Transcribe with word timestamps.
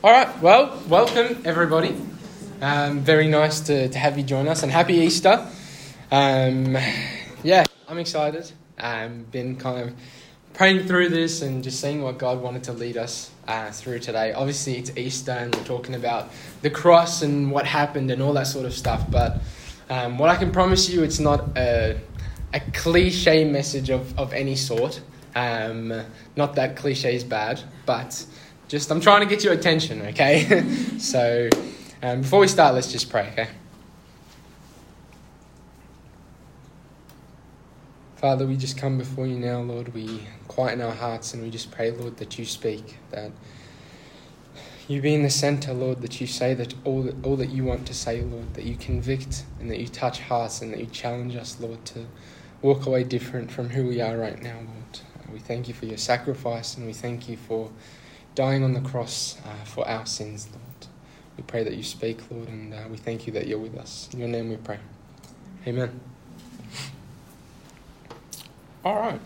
All 0.00 0.12
right, 0.12 0.40
well, 0.40 0.80
welcome 0.88 1.42
everybody. 1.44 1.92
Um, 2.62 3.00
very 3.00 3.26
nice 3.26 3.58
to, 3.62 3.88
to 3.88 3.98
have 3.98 4.16
you 4.16 4.22
join 4.22 4.46
us 4.46 4.62
and 4.62 4.70
happy 4.70 4.94
Easter. 4.94 5.44
Um, 6.12 6.78
yeah, 7.42 7.64
I'm 7.88 7.98
excited. 7.98 8.48
Um, 8.78 9.24
been 9.32 9.56
kind 9.56 9.88
of 9.88 9.96
praying 10.54 10.86
through 10.86 11.08
this 11.08 11.42
and 11.42 11.64
just 11.64 11.80
seeing 11.80 12.00
what 12.00 12.16
God 12.16 12.40
wanted 12.40 12.62
to 12.64 12.74
lead 12.74 12.96
us 12.96 13.32
uh, 13.48 13.72
through 13.72 13.98
today. 13.98 14.32
Obviously, 14.34 14.76
it's 14.76 14.96
Easter 14.96 15.32
and 15.32 15.52
we're 15.52 15.64
talking 15.64 15.96
about 15.96 16.30
the 16.62 16.70
cross 16.70 17.22
and 17.22 17.50
what 17.50 17.66
happened 17.66 18.12
and 18.12 18.22
all 18.22 18.34
that 18.34 18.46
sort 18.46 18.66
of 18.66 18.74
stuff. 18.74 19.04
But 19.10 19.40
um, 19.90 20.16
what 20.16 20.30
I 20.30 20.36
can 20.36 20.52
promise 20.52 20.88
you, 20.88 21.02
it's 21.02 21.18
not 21.18 21.58
a, 21.58 22.00
a 22.54 22.60
cliche 22.72 23.44
message 23.44 23.90
of, 23.90 24.16
of 24.16 24.32
any 24.32 24.54
sort. 24.54 25.00
Um, 25.34 25.92
not 26.36 26.54
that 26.54 26.76
cliche 26.76 27.16
is 27.16 27.24
bad, 27.24 27.60
but 27.84 28.24
just 28.68 28.90
I'm 28.90 29.00
trying 29.00 29.20
to 29.20 29.26
get 29.26 29.42
your 29.42 29.54
attention, 29.54 30.02
okay? 30.08 30.62
so 30.98 31.48
um, 32.02 32.20
before 32.20 32.40
we 32.40 32.48
start, 32.48 32.74
let's 32.74 32.92
just 32.92 33.10
pray, 33.10 33.30
okay? 33.32 33.48
Father, 38.16 38.46
we 38.46 38.56
just 38.56 38.76
come 38.76 38.98
before 38.98 39.26
you 39.26 39.38
now, 39.38 39.60
Lord. 39.60 39.94
We 39.94 40.26
quieten 40.48 40.80
our 40.80 40.92
hearts 40.92 41.34
and 41.34 41.42
we 41.42 41.50
just 41.50 41.70
pray, 41.70 41.92
Lord, 41.92 42.18
that 42.18 42.38
you 42.38 42.44
speak, 42.44 42.96
that 43.10 43.30
you 44.88 45.00
be 45.00 45.14
in 45.14 45.22
the 45.22 45.30
center, 45.30 45.72
Lord, 45.72 46.02
that 46.02 46.20
you 46.20 46.26
say 46.26 46.52
that 46.54 46.74
all, 46.84 47.02
that 47.04 47.24
all 47.24 47.36
that 47.36 47.50
you 47.50 47.64
want 47.64 47.86
to 47.86 47.94
say, 47.94 48.22
Lord, 48.22 48.54
that 48.54 48.64
you 48.64 48.76
convict 48.76 49.44
and 49.60 49.70
that 49.70 49.78
you 49.78 49.86
touch 49.86 50.20
hearts 50.20 50.60
and 50.60 50.72
that 50.72 50.80
you 50.80 50.86
challenge 50.86 51.36
us, 51.36 51.60
Lord, 51.60 51.84
to 51.86 52.06
walk 52.60 52.86
away 52.86 53.04
different 53.04 53.50
from 53.50 53.68
who 53.70 53.86
we 53.86 54.00
are 54.00 54.16
right 54.16 54.42
now, 54.42 54.56
Lord. 54.56 55.00
We 55.32 55.38
thank 55.38 55.68
you 55.68 55.74
for 55.74 55.86
your 55.86 55.98
sacrifice 55.98 56.76
and 56.76 56.86
we 56.86 56.92
thank 56.92 57.28
you 57.28 57.36
for 57.36 57.70
dying 58.38 58.62
on 58.62 58.72
the 58.72 58.80
cross 58.80 59.36
uh, 59.44 59.64
for 59.64 59.86
our 59.88 60.06
sins, 60.06 60.46
Lord. 60.52 60.86
We 61.36 61.42
pray 61.42 61.64
that 61.64 61.74
you 61.74 61.82
speak, 61.82 62.20
Lord, 62.30 62.46
and 62.46 62.72
uh, 62.72 62.84
we 62.88 62.96
thank 62.96 63.26
you 63.26 63.32
that 63.32 63.48
you're 63.48 63.58
with 63.58 63.76
us. 63.76 64.08
In 64.12 64.20
your 64.20 64.28
name 64.28 64.48
we 64.48 64.56
pray. 64.56 64.78
Amen. 65.66 65.98
All 68.84 68.94
right. 68.94 69.20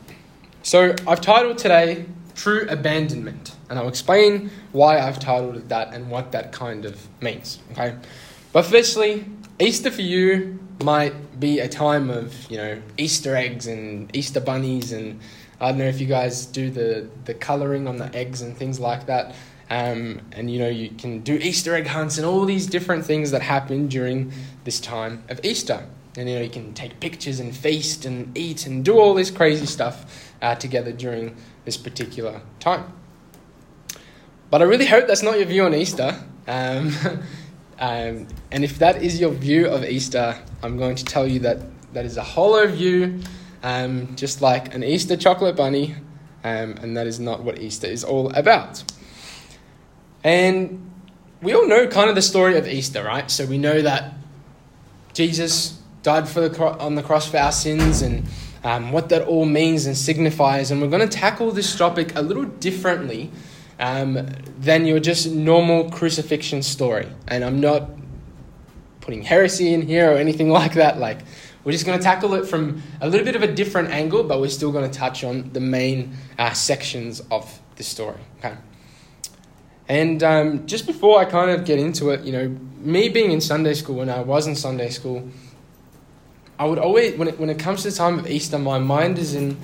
So 0.63 0.95
I've 1.07 1.21
titled 1.21 1.59
today 1.59 2.07
True 2.35 2.65
Abandonment, 2.71 3.55
and 3.69 3.79
I'll 3.79 3.89
explain 3.89 4.51
why 4.73 4.99
I've 4.99 5.19
titled 5.19 5.57
it 5.57 5.69
that 5.69 5.93
and 5.93 6.09
what 6.09 6.33
that 6.33 6.51
kind 6.51 6.87
of 6.87 7.07
means. 7.21 7.59
Okay. 7.73 7.95
But 8.55 8.63
firstly, 8.63 9.27
Easter 9.59 9.91
for 9.91 10.01
you 10.01 10.59
might 10.83 11.39
be 11.39 11.59
a 11.59 11.69
time 11.69 12.09
of, 12.09 12.51
you 12.51 12.57
know, 12.57 12.81
Easter 12.97 13.37
eggs 13.37 13.67
and 13.67 14.11
Easter 14.17 14.41
bunnies 14.41 14.91
and 14.91 15.21
I 15.63 15.69
don't 15.69 15.79
know 15.79 15.87
if 15.87 16.01
you 16.01 16.09
guys 16.09 16.45
do 16.45 16.71
the, 16.71 17.09
the 17.25 17.35
colouring 17.35 17.87
on 17.87 17.97
the 17.97 18.13
eggs 18.17 18.43
and 18.43 18.57
things 18.57 18.81
like 18.81 19.07
that. 19.07 19.37
Um, 19.71 20.21
and 20.33 20.51
you 20.51 20.59
know, 20.59 20.69
you 20.69 20.91
can 20.91 21.21
do 21.21 21.35
Easter 21.35 21.77
egg 21.77 21.87
hunts 21.87 22.19
and 22.19 22.27
all 22.27 22.45
these 22.45 22.67
different 22.67 23.07
things 23.07 23.31
that 23.31 23.43
happen 23.43 23.87
during 23.87 24.33
this 24.65 24.81
time 24.81 25.23
of 25.29 25.41
Easter. 25.45 25.87
And 26.17 26.29
you 26.29 26.35
know, 26.35 26.43
you 26.43 26.51
can 26.51 26.75
take 26.75 26.99
pictures 26.99 27.39
and 27.39 27.57
feast 27.57 28.05
and 28.05 28.37
eat 28.37 28.67
and 28.67 28.85
do 28.85 28.99
all 28.99 29.15
this 29.15 29.31
crazy 29.31 29.67
stuff 29.67 30.35
uh, 30.43 30.57
together 30.57 30.91
during 30.91 31.37
this 31.65 31.77
particular 31.77 32.43
time. 32.59 32.93
But 34.51 34.63
I 34.63 34.65
really 34.65 34.87
hope 34.87 35.07
that's 35.07 35.23
not 35.23 35.39
your 35.39 35.47
view 35.47 35.65
on 35.65 35.75
Easter. 35.77 36.19
Um, 36.49 36.93
um, 37.79 38.27
and 38.51 38.65
if 38.65 38.81
that 38.81 39.01
is 39.01 39.21
your 39.21 39.31
view 39.31 39.69
of 39.69 39.85
Easter, 39.85 40.37
I'm 40.61 40.77
going 40.77 40.97
to 40.97 41.05
tell 41.05 41.27
you 41.27 41.39
that 41.39 41.61
that 41.95 42.05
is 42.05 42.17
a 42.17 42.23
hollow 42.23 42.67
view 42.67 43.21
um, 43.63 44.15
just 44.17 44.41
like 44.41 44.75
an 44.75 44.83
Easter 44.83 45.17
chocolate 45.17 45.57
bunny, 45.57 45.95
um, 46.45 46.73
and 46.83 46.97
that 46.97 47.07
is 47.07 47.21
not 47.21 47.43
what 47.43 47.61
Easter 47.61 47.87
is 47.87 48.05
all 48.05 48.31
about. 48.35 48.83
And 50.25 50.91
we 51.41 51.55
all 51.55 51.67
know 51.67 51.87
kind 51.89 52.09
of 52.09 52.15
the 52.15 52.23
story 52.23 52.57
of 52.57 52.67
Easter, 52.69 53.03
right? 53.03 53.31
So 53.31 53.47
we 53.47 53.59
know 53.59 53.83
that 53.83 54.15
Jesus 55.13 55.79
died 56.03 56.29
for 56.29 56.41
the 56.41 56.51
cro- 56.51 56.77
on 56.79 56.95
the 56.95 57.03
cross 57.03 57.29
for 57.29 57.39
our 57.39 57.53
sins 57.53 58.03
and 58.03 58.27
um, 58.65 58.93
what 58.93 59.09
that 59.09 59.23
all 59.27 59.45
means 59.45 59.87
and 59.87 59.97
signifies. 59.97 60.71
And 60.71 60.81
we're 60.81 60.89
going 60.89 61.09
to 61.09 61.17
tackle 61.17 61.51
this 61.51 61.77
topic 61.77 62.15
a 62.17 62.23
little 62.23 62.45
differently 62.45 63.31
um, 63.79 64.29
than 64.59 64.87
your 64.87 65.01
just 65.01 65.29
normal 65.29 65.91
crucifixion 65.91 66.63
story. 66.63 67.09
And 67.29 67.45
I'm 67.45 67.61
not 67.61 67.91
putting 69.01 69.23
heresy 69.23 69.75
in 69.75 69.83
here 69.83 70.13
or 70.13 70.17
anything 70.17 70.51
like 70.61 70.75
that. 70.75 70.99
Like, 70.99 71.19
we're 71.65 71.73
just 71.73 71.87
going 71.87 71.99
to 71.99 72.03
tackle 72.03 72.35
it 72.35 72.47
from 72.47 72.83
a 73.01 73.09
little 73.09 73.25
bit 73.25 73.37
of 73.37 73.43
a 73.43 73.53
different 73.53 73.91
angle, 73.91 74.25
but 74.25 74.41
we're 74.41 74.49
still 74.49 74.73
going 74.73 74.91
to 74.91 74.99
touch 74.99 75.23
on 75.23 75.53
the 75.53 75.61
main 75.61 76.17
uh, 76.39 76.53
sections 76.53 77.23
of 77.31 77.61
the 77.77 77.83
story. 77.83 78.21
Okay. 78.39 78.57
And 79.89 80.23
um, 80.23 80.67
just 80.67 80.87
before 80.87 81.21
I 81.21 81.25
kind 81.25 81.51
of 81.51 81.65
get 81.65 81.79
into 81.79 82.11
it, 82.11 82.23
you 82.23 82.33
know, 82.33 82.49
me 82.79 83.09
being 83.09 83.31
in 83.31 83.41
Sunday 83.41 83.75
school 83.75 83.97
when 83.97 84.09
I 84.09 84.21
was 84.21 84.47
in 84.47 84.57
Sunday 84.57 84.89
school, 84.89 85.29
I 86.59 86.65
would 86.65 86.79
always, 86.79 87.17
when 87.17 87.29
it, 87.29 87.39
when 87.39 87.51
it 87.51 87.59
comes 87.59 87.83
to 87.83 87.91
the 87.91 87.97
time 87.97 88.19
of 88.19 88.27
Easter, 88.27 88.59
my 88.59 88.79
mind 88.79 89.19
is 89.19 89.35
in 89.35 89.57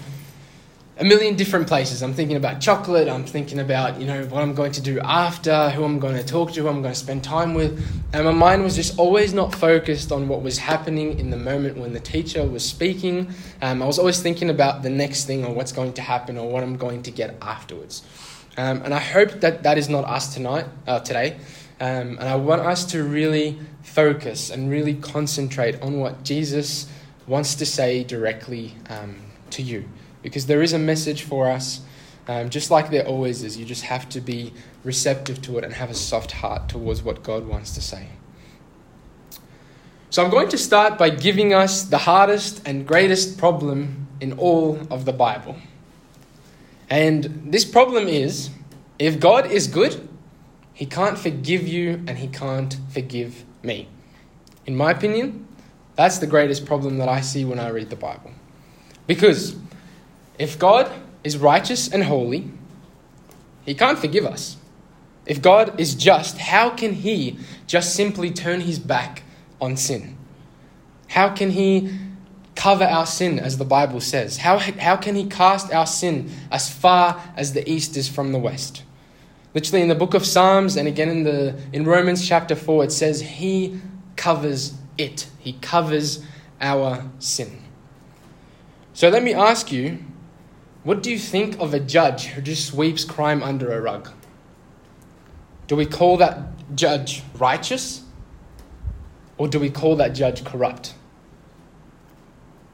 a 1.00 1.04
million 1.04 1.36
different 1.36 1.69
places. 1.69 2.03
I'm 2.03 2.12
thinking 2.12 2.36
about 2.36 2.60
chocolate, 2.60 3.09
I'm 3.09 3.25
thinking 3.25 3.60
about, 3.60 4.00
you 4.00 4.06
know, 4.06 4.25
what 4.25 4.42
I'm 4.42 4.53
going 4.53 4.72
to 4.72 4.81
do 4.81 4.98
after, 5.00 5.70
who 5.70 5.84
I'm 5.84 6.00
going 6.00 6.16
to 6.16 6.25
talk 6.25 6.53
to, 6.53 6.62
who 6.62 6.69
I'm 6.69 6.82
going 6.82 6.92
to 6.92 6.98
spend 6.98 7.22
time 7.22 7.54
with. 7.54 7.81
And 8.12 8.25
my 8.25 8.32
mind 8.32 8.64
was 8.64 8.75
just 8.75 8.98
always 8.98 9.32
not 9.32 9.54
focused 9.54 10.10
on 10.10 10.26
what 10.26 10.42
was 10.42 10.59
happening 10.59 11.16
in 11.20 11.31
the 11.31 11.36
moment 11.36 11.78
when 11.78 11.92
the 11.92 12.00
teacher 12.00 12.44
was 12.44 12.64
speaking. 12.64 13.32
Um, 13.62 13.81
I 13.81 13.86
was 13.86 14.00
always 14.00 14.20
thinking 14.20 14.50
about 14.50 14.82
the 14.82 14.91
next 14.91 15.26
thing 15.26 15.44
or 15.44 15.54
what's 15.54 15.70
going 15.70 15.92
to 15.94 16.03
happen 16.03 16.36
or 16.36 16.50
what 16.50 16.64
I'm 16.64 16.76
going 16.76 17.04
to 17.04 17.12
get 17.12 17.36
afterwards. 17.41 18.03
Um, 18.56 18.82
and 18.82 18.92
I 18.92 18.98
hope 18.98 19.30
that 19.41 19.62
that 19.62 19.78
is 19.78 19.88
not 19.88 20.04
us 20.04 20.34
tonight, 20.34 20.66
uh, 20.88 20.98
today. 20.98 21.36
Um, 21.80 22.19
and 22.19 22.25
I 22.25 22.34
want 22.34 22.62
us 22.62 22.84
to 22.86 23.04
really 23.04 23.56
focus 23.82 24.50
and 24.50 24.69
really 24.69 24.94
concentrate 24.94 25.80
on 25.80 26.00
what 26.00 26.25
Jesus 26.25 26.91
wants 27.28 27.54
to 27.54 27.66
say 27.66 28.03
directly 28.03 28.75
um, 28.91 29.20
to 29.50 29.62
you 29.62 29.88
because 30.22 30.46
there 30.46 30.62
is 30.62 30.72
a 30.72 30.78
message 30.78 31.22
for 31.22 31.48
us, 31.48 31.82
um, 32.26 32.50
just 32.50 32.70
like 32.70 32.90
there 32.90 33.06
always 33.06 33.42
is. 33.42 33.56
You 33.56 33.64
just 33.64 33.84
have 33.84 34.08
to 34.10 34.20
be 34.20 34.52
receptive 34.84 35.40
to 35.42 35.58
it 35.58 35.64
and 35.64 35.72
have 35.74 35.90
a 35.90 35.94
soft 35.94 36.32
heart 36.32 36.68
towards 36.68 37.02
what 37.02 37.22
God 37.22 37.46
wants 37.46 37.74
to 37.74 37.80
say. 37.80 38.08
So 40.10 40.24
I'm 40.24 40.30
going 40.30 40.48
to 40.48 40.58
start 40.58 40.98
by 40.98 41.10
giving 41.10 41.52
us 41.52 41.82
the 41.82 41.98
hardest 41.98 42.66
and 42.66 42.86
greatest 42.86 43.38
problem 43.38 44.06
in 44.20 44.32
all 44.38 44.80
of 44.90 45.04
the 45.04 45.12
Bible. 45.12 45.56
And 46.90 47.52
this 47.52 47.64
problem 47.64 48.08
is 48.08 48.50
if 48.98 49.20
God 49.20 49.50
is 49.50 49.66
good, 49.66 50.08
he 50.72 50.86
can't 50.86 51.18
forgive 51.18 51.66
you 51.66 52.02
and 52.06 52.18
he 52.18 52.28
can't 52.28 52.76
forgive 52.88 53.44
me. 53.62 53.88
In 54.64 54.76
my 54.76 54.92
opinion, 54.92 55.46
that's 55.96 56.18
the 56.18 56.26
greatest 56.26 56.64
problem 56.64 56.98
that 56.98 57.08
I 57.08 57.20
see 57.20 57.44
when 57.44 57.58
I 57.58 57.68
read 57.68 57.90
the 57.90 57.96
Bible. 57.96 58.30
Because 59.06 59.56
if 60.38 60.59
God 60.59 60.91
is 61.25 61.37
righteous 61.37 61.88
and 61.88 62.04
holy, 62.04 62.50
he 63.65 63.75
can't 63.75 63.99
forgive 63.99 64.25
us. 64.25 64.56
If 65.26 65.43
God 65.43 65.78
is 65.78 65.94
just, 65.94 66.38
how 66.38 66.71
can 66.71 66.94
he 66.94 67.38
just 67.66 67.94
simply 67.94 68.31
turn 68.31 68.62
his 68.62 68.78
back 68.78 69.25
on 69.60 69.77
sin? 69.77 70.16
How 71.09 71.34
can 71.34 71.50
he 71.50 71.93
cover 72.54 72.84
our 72.84 73.06
sin, 73.06 73.38
as 73.38 73.59
the 73.59 73.65
Bible 73.65 74.00
says? 74.00 74.38
How, 74.38 74.59
how 74.59 74.97
can 74.97 75.15
he 75.15 75.27
cast 75.27 75.72
our 75.72 75.87
sin 75.87 76.31
as 76.50 76.72
far 76.72 77.22
as 77.37 77.53
the 77.53 77.69
east 77.71 77.97
is 77.97 78.09
from 78.09 78.32
the 78.32 78.38
west? 78.38 78.84
Literally 79.54 79.82
in 79.82 79.88
the 79.88 79.94
book 79.94 80.15
of 80.15 80.25
Psalms 80.25 80.77
and 80.77 80.88
again 80.88 81.09
in, 81.09 81.25
the, 81.25 81.60
in 81.72 81.84
Romans 81.84 82.27
chapter 82.27 82.54
4, 82.54 82.84
it 82.84 82.93
says, 82.93 83.21
He 83.21 83.81
covers 84.16 84.75
it. 84.97 85.28
He 85.38 85.54
covers 85.54 86.25
our 86.60 87.09
sin. 87.19 87.62
So 88.93 89.09
let 89.09 89.22
me 89.22 89.34
ask 89.34 89.71
you 89.71 89.98
what 90.84 91.03
do 91.03 91.11
you 91.11 91.19
think 91.19 91.59
of 91.61 91.75
a 91.75 91.81
judge 91.81 92.27
who 92.27 92.43
just 92.43 92.66
sweeps 92.66 93.05
crime 93.05 93.43
under 93.43 93.72
a 93.72 93.81
rug? 93.81 94.11
Do 95.66 95.77
we 95.77 95.87
call 95.87 96.16
that 96.19 96.41
judge 96.75 97.22
righteous? 97.34 98.03
Or 99.36 99.48
do 99.48 99.60
we 99.60 99.71
call 99.71 99.97
that 99.97 100.15
judge 100.15 100.45
corrupt? 100.45 100.95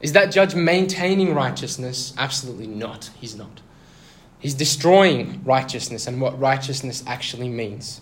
Is 0.01 0.13
that 0.13 0.31
judge 0.31 0.55
maintaining 0.55 1.33
righteousness? 1.33 2.13
Absolutely 2.17 2.67
not. 2.67 3.09
He's 3.19 3.35
not. 3.35 3.61
He's 4.39 4.53
destroying 4.53 5.41
righteousness 5.43 6.07
and 6.07 6.21
what 6.21 6.39
righteousness 6.39 7.03
actually 7.07 7.49
means. 7.49 8.01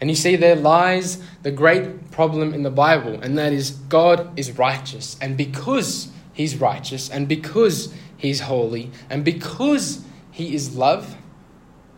And 0.00 0.10
you 0.10 0.16
see, 0.16 0.36
there 0.36 0.56
lies 0.56 1.22
the 1.42 1.50
great 1.50 2.10
problem 2.10 2.52
in 2.52 2.62
the 2.62 2.70
Bible, 2.70 3.18
and 3.20 3.38
that 3.38 3.52
is 3.52 3.70
God 3.70 4.38
is 4.38 4.52
righteous. 4.58 5.16
And 5.20 5.36
because 5.36 6.08
He's 6.34 6.56
righteous, 6.56 7.08
and 7.08 7.26
because 7.26 7.94
He's 8.16 8.40
holy. 8.40 8.90
And 9.10 9.24
because 9.24 10.04
He 10.30 10.54
is 10.54 10.76
love, 10.76 11.16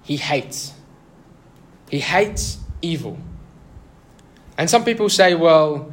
He 0.03 0.17
hates. 0.17 0.73
He 1.91 2.01
hates 2.01 2.59
evil. 2.83 3.19
And 4.57 4.69
some 4.69 4.85
people 4.85 5.09
say, 5.09 5.35
well, 5.35 5.93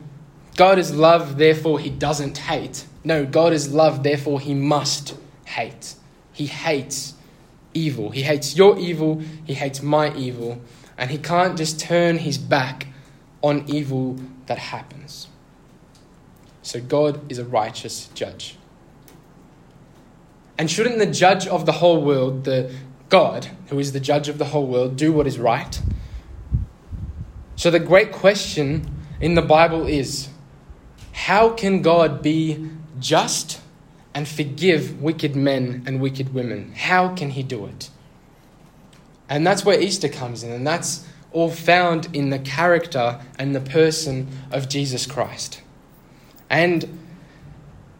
God 0.56 0.80
is 0.80 0.94
love, 0.95 1.38
therefore 1.38 1.80
He 1.80 1.89
doesn't 1.89 2.38
hate. 2.38 2.86
No, 3.04 3.25
God 3.25 3.54
is 3.54 3.74
love, 3.74 4.04
therefore 4.04 4.39
He 4.39 4.54
must 4.54 5.16
hate. 5.45 5.95
He 6.33 6.48
hates 6.48 7.13
evil. 7.74 8.10
He 8.10 8.24
hates 8.24 8.57
your 8.57 8.78
evil. 8.80 9.21
He 9.45 9.54
hates 9.54 9.81
my 9.81 10.13
evil. 10.16 10.62
and 10.98 11.12
he 11.12 11.18
can't 11.18 11.57
just 11.57 11.80
turn 11.80 12.19
his 12.19 12.38
back 12.38 12.88
on 13.42 13.63
evil 13.68 14.18
that 14.48 14.57
happens. 14.57 15.28
So 16.62 16.80
God 16.81 17.19
is 17.30 17.38
a 17.38 17.45
righteous 17.45 18.07
judge. 18.13 18.57
And 20.57 20.72
shouldn't 20.72 21.00
the 21.00 21.06
judge 21.06 21.48
of 21.48 21.66
the 21.66 21.74
whole 21.74 22.02
world, 22.02 22.46
the 22.46 22.74
God, 23.10 23.50
who 23.68 23.80
is 23.80 23.92
the 23.92 24.00
judge 24.00 24.30
of 24.30 24.38
the 24.38 24.46
whole 24.46 24.66
world, 24.66 24.96
do 24.96 25.12
what 25.12 25.28
is 25.28 25.38
right? 25.38 25.80
So 27.56 27.72
the 27.72 27.80
great 27.80 28.12
question 28.12 28.90
in 29.19 29.36
the 29.36 29.42
Bible 29.42 29.86
is 29.86 30.30
how 31.12 31.50
can 31.50 31.81
God 31.81 32.22
be 32.22 32.69
just 33.00 33.62
and 34.13 34.28
forgive 34.28 35.02
wicked 35.02 35.36
men 35.36 35.84
and 35.86 36.00
wicked 36.02 36.34
women? 36.34 36.74
How 36.75 37.13
can 37.16 37.31
he 37.31 37.44
do 37.44 37.66
it? 37.66 37.90
And 39.30 39.46
that's 39.46 39.66
where 39.66 39.80
Easter 39.80 40.07
comes 40.07 40.44
in, 40.44 40.52
and 40.52 40.66
that's 40.66 41.07
all 41.31 41.50
found 41.50 42.07
in 42.13 42.30
the 42.30 42.40
character 42.40 43.19
and 43.38 43.56
the 43.56 43.62
person 43.62 44.28
of 44.52 44.69
Jesus 44.69 45.06
Christ. 45.06 45.62
And 46.50 47.00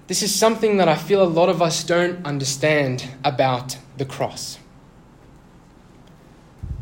this 0.08 0.22
is 0.22 0.34
something 0.34 0.78
that 0.78 0.88
I 0.88 0.96
feel 0.96 1.24
a 1.24 1.26
lot 1.26 1.50
of 1.50 1.62
us 1.62 1.84
don't 1.84 2.26
understand 2.26 3.08
about 3.24 3.78
the 3.98 4.06
cross. 4.06 4.60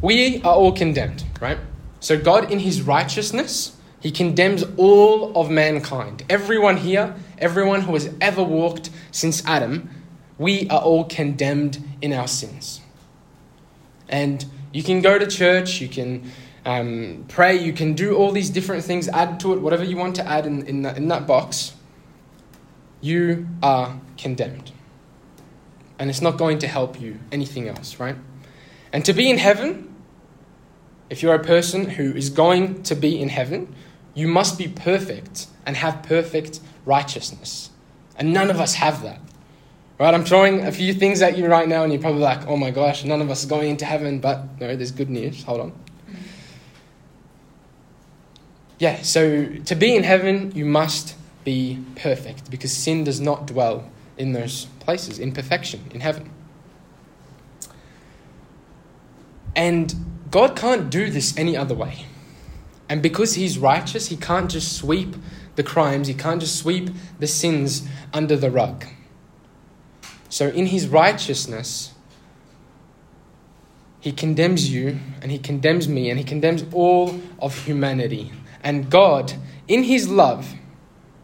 We 0.02 0.42
are 0.42 0.54
all 0.54 0.74
condemned, 0.74 1.24
right? 1.40 1.58
So, 2.02 2.20
God, 2.20 2.52
in 2.52 2.60
His 2.60 2.82
righteousness, 2.82 3.78
He 4.02 4.12
condemns 4.12 4.64
all 4.76 5.38
of 5.38 5.50
mankind. 5.50 6.24
Everyone 6.30 6.76
here, 6.76 7.16
everyone 7.38 7.82
who 7.82 7.94
has 7.94 8.14
ever 8.20 8.44
walked 8.44 8.90
since 9.12 9.46
Adam, 9.46 9.90
we 10.38 10.68
are 10.70 10.82
all 10.82 11.06
condemned 11.06 11.82
in 12.02 12.12
our 12.12 12.28
sins. 12.28 12.82
And 14.10 14.44
you 14.74 14.84
can 14.84 15.02
go 15.02 15.18
to 15.18 15.26
church, 15.28 15.80
you 15.80 15.88
can 15.88 16.30
um, 16.66 17.24
pray, 17.30 17.56
you 17.56 17.72
can 17.72 17.94
do 17.94 18.16
all 18.16 18.32
these 18.32 18.50
different 18.50 18.84
things, 18.84 19.08
add 19.08 19.40
to 19.42 19.54
it 19.54 19.62
whatever 19.62 19.86
you 19.86 19.96
want 19.96 20.16
to 20.18 20.28
add 20.28 20.46
in, 20.46 20.66
in, 20.66 20.86
in 20.86 21.08
that 21.08 21.26
box. 21.26 21.74
You 23.04 23.48
are 23.62 24.00
condemned. 24.18 24.72
And 26.00 26.10
it's 26.10 26.22
not 26.22 26.38
going 26.38 26.60
to 26.60 26.68
help 26.68 27.02
you 27.02 27.20
anything 27.34 27.68
else, 27.68 28.00
right? 28.00 28.16
And 28.94 29.04
to 29.04 29.12
be 29.12 29.30
in 29.30 29.38
heaven, 29.40 29.94
if 31.10 31.22
you're 31.22 31.36
a 31.36 31.44
person 31.44 31.90
who 31.90 32.14
is 32.14 32.30
going 32.30 32.84
to 32.84 32.96
be 32.96 33.20
in 33.20 33.28
heaven, 33.28 33.76
you 34.14 34.30
must 34.30 34.58
be 34.58 34.70
perfect 34.70 35.48
and 35.66 35.76
have 35.76 36.02
perfect 36.04 36.62
righteousness. 36.86 37.72
And 38.16 38.32
none 38.32 38.50
of 38.50 38.62
us 38.62 38.76
have 38.76 39.04
that. 39.04 39.20
Right? 40.00 40.14
I'm 40.14 40.24
throwing 40.24 40.66
a 40.66 40.72
few 40.72 40.94
things 40.94 41.22
at 41.22 41.38
you 41.38 41.48
right 41.48 41.68
now, 41.68 41.84
and 41.84 41.92
you're 41.92 42.02
probably 42.02 42.22
like, 42.22 42.48
oh 42.48 42.56
my 42.56 42.72
gosh, 42.72 43.04
none 43.04 43.22
of 43.22 43.30
us 43.30 43.46
are 43.46 43.50
going 43.50 43.70
into 43.70 43.84
heaven, 43.84 44.20
but 44.20 44.62
no, 44.62 44.78
there's 44.78 44.92
good 44.92 45.10
news. 45.10 45.44
Hold 45.44 45.60
on. 45.60 45.72
Mm-hmm. 45.72 46.16
Yeah, 48.80 49.02
so 49.02 49.46
to 49.66 49.76
be 49.76 49.94
in 49.94 50.04
heaven, 50.04 50.54
you 50.56 50.64
must 50.64 51.16
be 51.44 51.84
perfect 51.96 52.50
because 52.50 52.72
sin 52.72 53.04
does 53.04 53.20
not 53.20 53.48
dwell 53.48 53.90
in 54.18 54.34
those 54.34 54.66
places, 54.80 55.20
in 55.20 55.32
perfection, 55.32 55.90
in 55.94 56.02
heaven. 56.02 56.30
And 59.56 59.94
God 60.32 60.56
can't 60.56 60.90
do 60.90 61.10
this 61.10 61.38
any 61.38 61.56
other 61.56 61.76
way. 61.76 62.06
And 62.90 63.02
because 63.02 63.36
He's 63.36 63.58
righteous, 63.58 64.08
He 64.08 64.18
can't 64.18 64.50
just 64.50 64.74
sweep 64.74 65.16
the 65.56 65.64
crimes, 65.64 66.08
He 66.08 66.14
can't 66.14 66.42
just 66.42 66.58
sweep 66.58 66.90
the 67.20 67.28
sins 67.28 67.88
under 68.14 68.36
the 68.36 68.50
rug. 68.50 68.86
So, 70.34 70.48
in 70.48 70.66
his 70.66 70.88
righteousness, 70.88 71.94
he 74.00 74.12
condemns 74.12 74.74
you 74.74 74.98
and 75.22 75.32
he 75.32 75.38
condemns 75.38 75.88
me 75.88 76.10
and 76.10 76.18
he 76.18 76.26
condemns 76.26 76.66
all 76.74 77.22
of 77.38 77.66
humanity. 77.66 78.32
And 78.64 78.90
God, 78.90 79.34
in 79.68 79.84
his 79.84 80.10
love, 80.10 80.56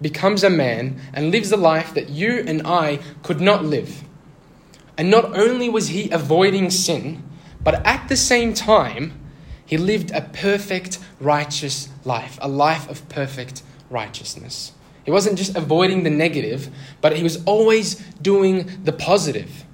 becomes 0.01 0.44
a 0.44 0.50
man 0.50 1.00
and 1.13 1.31
lives 1.31 1.51
a 1.51 1.57
life 1.57 1.94
that 1.94 2.10
you 2.10 2.44
and 2.46 2.66
I 2.66 3.00
could 3.24 3.42
not 3.42 3.66
live. 3.66 4.04
And 4.98 5.10
not 5.10 5.38
only 5.38 5.69
was 5.69 5.90
he 5.90 6.10
avoiding 6.10 6.69
sin, 6.69 7.24
but 7.63 7.86
at 7.86 8.10
the 8.10 8.18
same 8.18 8.54
time, 8.54 9.13
he 9.66 9.78
lived 9.78 10.12
a 10.12 10.22
perfect, 10.22 11.00
righteous 11.19 11.90
life, 12.04 12.40
a 12.42 12.48
life 12.48 12.90
of 12.90 13.07
perfect 13.07 13.62
righteousness. 13.90 14.74
He 15.04 15.12
wasn't 15.12 15.38
just 15.38 15.56
avoiding 15.56 16.04
the 16.04 16.10
negative, 16.10 16.69
but 17.01 17.16
he 17.16 17.24
was 17.24 17.44
always 17.46 17.96
doing 18.22 18.84
the 18.84 18.92
positive. 18.92 19.66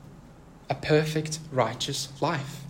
A 0.70 0.76
perfect, 0.76 1.40
righteous 1.52 2.10
life. 2.22 2.62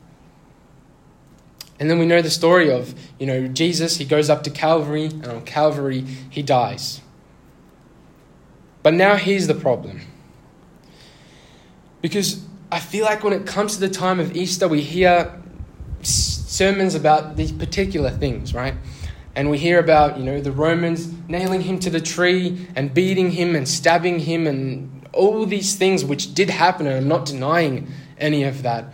And 1.79 1.89
then 1.89 1.99
we 1.99 2.05
know 2.05 2.21
the 2.21 2.29
story 2.29 2.71
of, 2.71 2.95
you 3.19 3.25
know, 3.25 3.47
Jesus, 3.47 3.97
he 3.97 4.05
goes 4.05 4.29
up 4.29 4.43
to 4.43 4.49
Calvary, 4.49 5.05
and 5.05 5.27
on 5.27 5.41
Calvary, 5.43 6.05
he 6.29 6.41
dies. 6.41 7.01
But 8.85 8.93
now 8.93 9.15
here's 9.15 9.47
the 9.47 9.55
problem. 9.55 10.01
Because 12.03 12.45
I 12.71 12.79
feel 12.79 13.03
like 13.03 13.23
when 13.23 13.33
it 13.33 13.47
comes 13.47 13.73
to 13.73 13.79
the 13.79 13.89
time 13.89 14.19
of 14.19 14.35
Easter, 14.35 14.67
we 14.67 14.81
hear 14.81 15.41
sermons 16.03 16.93
about 16.93 17.35
these 17.35 17.51
particular 17.51 18.11
things, 18.11 18.53
right? 18.53 18.75
And 19.35 19.49
we 19.49 19.57
hear 19.57 19.79
about, 19.79 20.19
you 20.19 20.23
know, 20.23 20.39
the 20.39 20.51
Romans 20.51 21.11
nailing 21.27 21.61
him 21.61 21.79
to 21.79 21.89
the 21.89 21.99
tree 21.99 22.67
and 22.75 22.93
beating 22.93 23.31
him 23.31 23.55
and 23.55 23.67
stabbing 23.67 24.19
him 24.19 24.45
and 24.45 25.07
all 25.13 25.47
these 25.47 25.73
things 25.75 26.05
which 26.05 26.35
did 26.35 26.51
happen, 26.51 26.85
and 26.85 26.95
I'm 26.95 27.07
not 27.07 27.25
denying 27.25 27.91
any 28.19 28.43
of 28.43 28.61
that. 28.61 28.93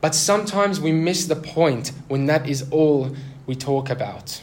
But 0.00 0.14
sometimes 0.14 0.78
we 0.80 0.92
miss 0.92 1.26
the 1.26 1.34
point 1.34 1.90
when 2.06 2.26
that 2.26 2.48
is 2.48 2.70
all 2.70 3.16
we 3.46 3.56
talk 3.56 3.90
about. 3.90 4.40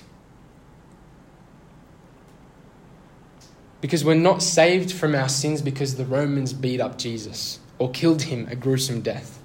Because 3.81 4.05
we're 4.05 4.13
not 4.13 4.43
saved 4.43 4.91
from 4.91 5.15
our 5.15 5.27
sins 5.27 5.61
because 5.61 5.95
the 5.95 6.05
Romans 6.05 6.53
beat 6.53 6.79
up 6.79 6.97
Jesus 6.97 7.59
or 7.79 7.89
killed 7.91 8.23
him 8.23 8.47
a 8.49 8.55
gruesome 8.55 9.01
death. 9.01 9.39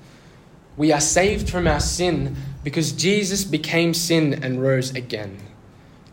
We 0.76 0.92
are 0.92 1.00
saved 1.00 1.48
from 1.48 1.66
our 1.66 1.80
sin 1.80 2.36
because 2.62 2.92
Jesus 2.92 3.44
became 3.44 3.94
sin 3.94 4.44
and 4.44 4.62
rose 4.62 4.94
again. 4.94 5.38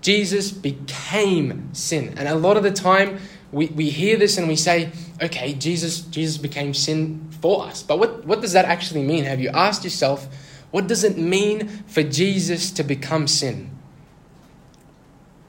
Jesus 0.01 0.51
became 0.51 1.73
sin. 1.73 2.13
And 2.17 2.27
a 2.27 2.35
lot 2.35 2.57
of 2.57 2.63
the 2.63 2.71
time, 2.71 3.19
we, 3.51 3.67
we 3.67 3.89
hear 3.89 4.17
this 4.17 4.37
and 4.37 4.47
we 4.47 4.55
say, 4.55 4.91
okay, 5.21 5.53
Jesus, 5.53 6.01
Jesus 6.01 6.37
became 6.37 6.73
sin 6.73 7.29
for 7.41 7.65
us. 7.65 7.83
But 7.83 7.99
what, 7.99 8.25
what 8.25 8.41
does 8.41 8.53
that 8.53 8.65
actually 8.65 9.03
mean? 9.03 9.25
Have 9.25 9.41
you 9.41 9.49
asked 9.49 9.83
yourself, 9.83 10.27
what 10.71 10.87
does 10.87 11.03
it 11.03 11.17
mean 11.17 11.67
for 11.87 12.03
Jesus 12.03 12.71
to 12.71 12.83
become 12.83 13.27
sin? 13.27 13.69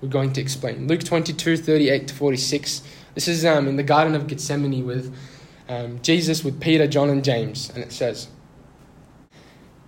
We're 0.05 0.11
going 0.11 0.35
to 0.35 0.41
explain. 0.43 0.87
Luke 0.87 1.03
22, 1.03 1.57
38 1.57 2.09
to 2.09 2.15
46. 2.15 2.83
This 3.15 3.27
is 3.27 3.43
um, 3.43 3.67
in 3.67 3.77
the 3.77 3.83
Garden 3.83 4.15
of 4.15 4.27
Gethsemane 4.27 4.85
with 4.85 5.17
um, 5.67 5.99
Jesus, 6.03 6.45
with 6.45 6.61
Peter, 6.61 6.87
John, 6.87 7.09
and 7.09 7.25
James. 7.25 7.71
And 7.71 7.83
it 7.83 7.91
says, 7.91 8.29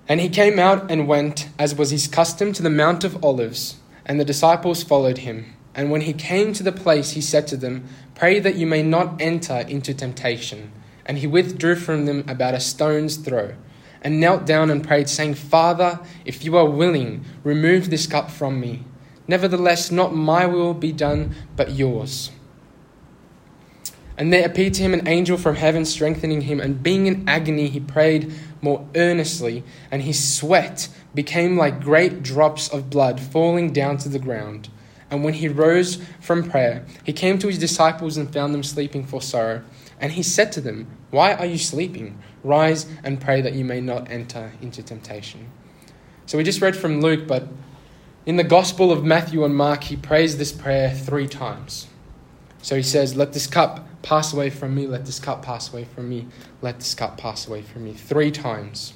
And 0.08 0.18
he 0.18 0.30
came 0.30 0.58
out 0.58 0.90
and 0.90 1.06
went, 1.06 1.50
as 1.58 1.75
was 1.75 1.90
his 1.90 2.08
custom, 2.08 2.54
to 2.54 2.62
the 2.62 2.70
Mount 2.70 3.04
of 3.04 3.23
Olives 3.23 3.76
and 4.06 4.18
the 4.18 4.25
disciples 4.25 4.82
followed 4.82 5.18
him. 5.18 5.54
And 5.75 5.90
when 5.90 6.00
he 6.00 6.14
came 6.14 6.54
to 6.54 6.62
the 6.62 6.73
place, 6.73 7.11
he 7.11 7.20
said 7.20 7.46
to 7.49 7.56
them, 7.58 7.87
Pray 8.14 8.40
that 8.40 8.54
you 8.54 8.66
may 8.66 8.82
not 8.82 9.20
enter 9.20 9.66
into 9.68 9.92
temptation. 9.92 10.73
And 11.04 11.18
he 11.18 11.26
withdrew 11.26 11.76
from 11.76 12.06
them 12.06 12.25
about 12.26 12.54
a 12.54 12.61
stone's 12.61 13.18
throw, 13.18 13.54
and 14.00 14.18
knelt 14.18 14.46
down 14.46 14.70
and 14.70 14.82
prayed, 14.82 15.11
saying, 15.11 15.35
Father, 15.35 16.00
if 16.25 16.42
you 16.42 16.56
are 16.56 16.64
willing, 16.64 17.23
remove 17.44 17.90
this 17.90 18.06
cup 18.06 18.30
from 18.30 18.58
me. 18.58 18.85
Nevertheless, 19.28 19.90
not 19.90 20.14
my 20.14 20.47
will 20.47 20.75
be 20.75 20.92
done, 20.92 21.35
but 21.56 21.73
yours. 21.73 22.30
And 24.18 24.33
there 24.33 24.47
appeared 24.47 24.75
to 24.75 24.83
him 24.83 24.95
an 24.95 25.06
angel 25.06 25.37
from 25.37 25.56
heaven, 25.56 25.85
strengthening 25.85 26.42
him. 26.42 26.61
And 26.61 26.83
being 26.83 27.06
in 27.06 27.28
agony, 27.28 27.68
he 27.68 27.80
prayed 27.80 28.33
more 28.62 28.88
earnestly, 28.95 29.62
and 29.90 30.02
his 30.02 30.37
sweat 30.37 30.88
became 31.14 31.56
like 31.56 31.83
great 31.83 32.23
drops 32.23 32.68
of 32.68 32.88
blood 32.88 33.21
falling 33.21 33.73
down 33.73 33.99
to 33.99 34.09
the 34.09 34.18
ground. 34.18 34.68
And 35.11 35.23
when 35.23 35.35
he 35.35 35.49
rose 35.49 35.99
from 36.21 36.50
prayer, 36.50 36.85
he 37.04 37.12
came 37.12 37.38
to 37.38 37.47
his 37.47 37.59
disciples 37.59 38.16
and 38.16 38.33
found 38.33 38.54
them 38.54 38.62
sleeping 38.62 39.04
for 39.04 39.23
sorrow. 39.23 39.62
And 40.00 40.12
he 40.12 40.23
said 40.23 40.50
to 40.52 40.61
them, 40.61 40.88
Why 41.11 41.35
are 41.35 41.47
you 41.47 41.59
sleeping? 41.59 42.18
Rise 42.42 42.87
and 43.04 43.21
pray 43.21 43.40
that 43.40 43.54
you 43.54 43.64
may 43.64 43.80
not 43.80 44.11
enter 44.11 44.52
into 44.61 44.83
temptation. 44.83 45.49
So 46.26 46.38
we 46.38 46.45
just 46.45 46.61
read 46.61 46.75
from 46.75 47.00
Luke, 47.00 47.26
but 47.26 47.47
in 48.26 48.37
the 48.37 48.45
Gospel 48.45 48.90
of 48.90 49.04
Matthew 49.04 49.45
and 49.45 49.56
Mark, 49.56 49.85
he 49.85 49.97
prays 49.97 50.37
this 50.37 50.50
prayer 50.50 50.90
three 50.90 51.28
times. 51.28 51.87
So 52.61 52.75
he 52.75 52.83
says, 52.83 53.16
Let 53.16 53.33
this 53.33 53.47
cup 53.47 53.87
pass 54.02 54.33
away 54.33 54.50
from 54.50 54.75
me, 54.75 54.88
let 54.88 55.06
this 55.06 55.21
cup 55.21 55.42
pass 55.42 55.73
away 55.73 55.85
from 55.85 56.09
me, 56.09 56.26
let 56.61 56.80
this 56.80 56.92
cup 56.92 57.16
pass 57.16 57.47
away 57.47 57.62
from 57.62 57.85
me. 57.85 57.92
Three 57.92 58.33
times. 58.33 58.95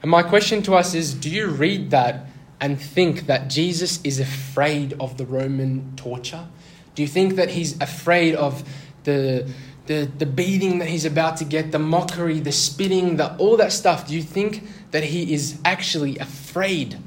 And 0.00 0.10
my 0.10 0.22
question 0.22 0.62
to 0.62 0.74
us 0.74 0.94
is 0.94 1.14
do 1.14 1.28
you 1.28 1.48
read 1.48 1.90
that 1.90 2.26
and 2.60 2.80
think 2.80 3.26
that 3.26 3.48
Jesus 3.48 4.00
is 4.04 4.20
afraid 4.20 4.94
of 5.00 5.16
the 5.16 5.26
Roman 5.26 5.94
torture? 5.96 6.46
Do 6.94 7.02
you 7.02 7.08
think 7.08 7.34
that 7.34 7.50
he's 7.50 7.80
afraid 7.80 8.36
of 8.36 8.62
the, 9.02 9.50
the, 9.86 10.08
the 10.18 10.26
beating 10.26 10.78
that 10.78 10.88
he's 10.88 11.04
about 11.04 11.38
to 11.38 11.44
get, 11.44 11.72
the 11.72 11.78
mockery, 11.80 12.38
the 12.38 12.52
spitting, 12.52 13.16
the, 13.16 13.34
all 13.36 13.56
that 13.56 13.72
stuff? 13.72 14.06
Do 14.06 14.14
you 14.14 14.22
think 14.22 14.62
that 14.92 15.04
he 15.04 15.32
is 15.32 15.58
actually 15.64 16.18
afraid 16.18 16.98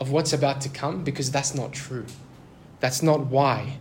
of 0.00 0.10
what's 0.10 0.32
about 0.32 0.60
to 0.62 0.68
come 0.68 1.04
because 1.04 1.30
that's 1.30 1.54
not 1.54 1.72
true. 1.72 2.06
That's 2.80 3.02
not 3.02 3.26
why. 3.26 3.78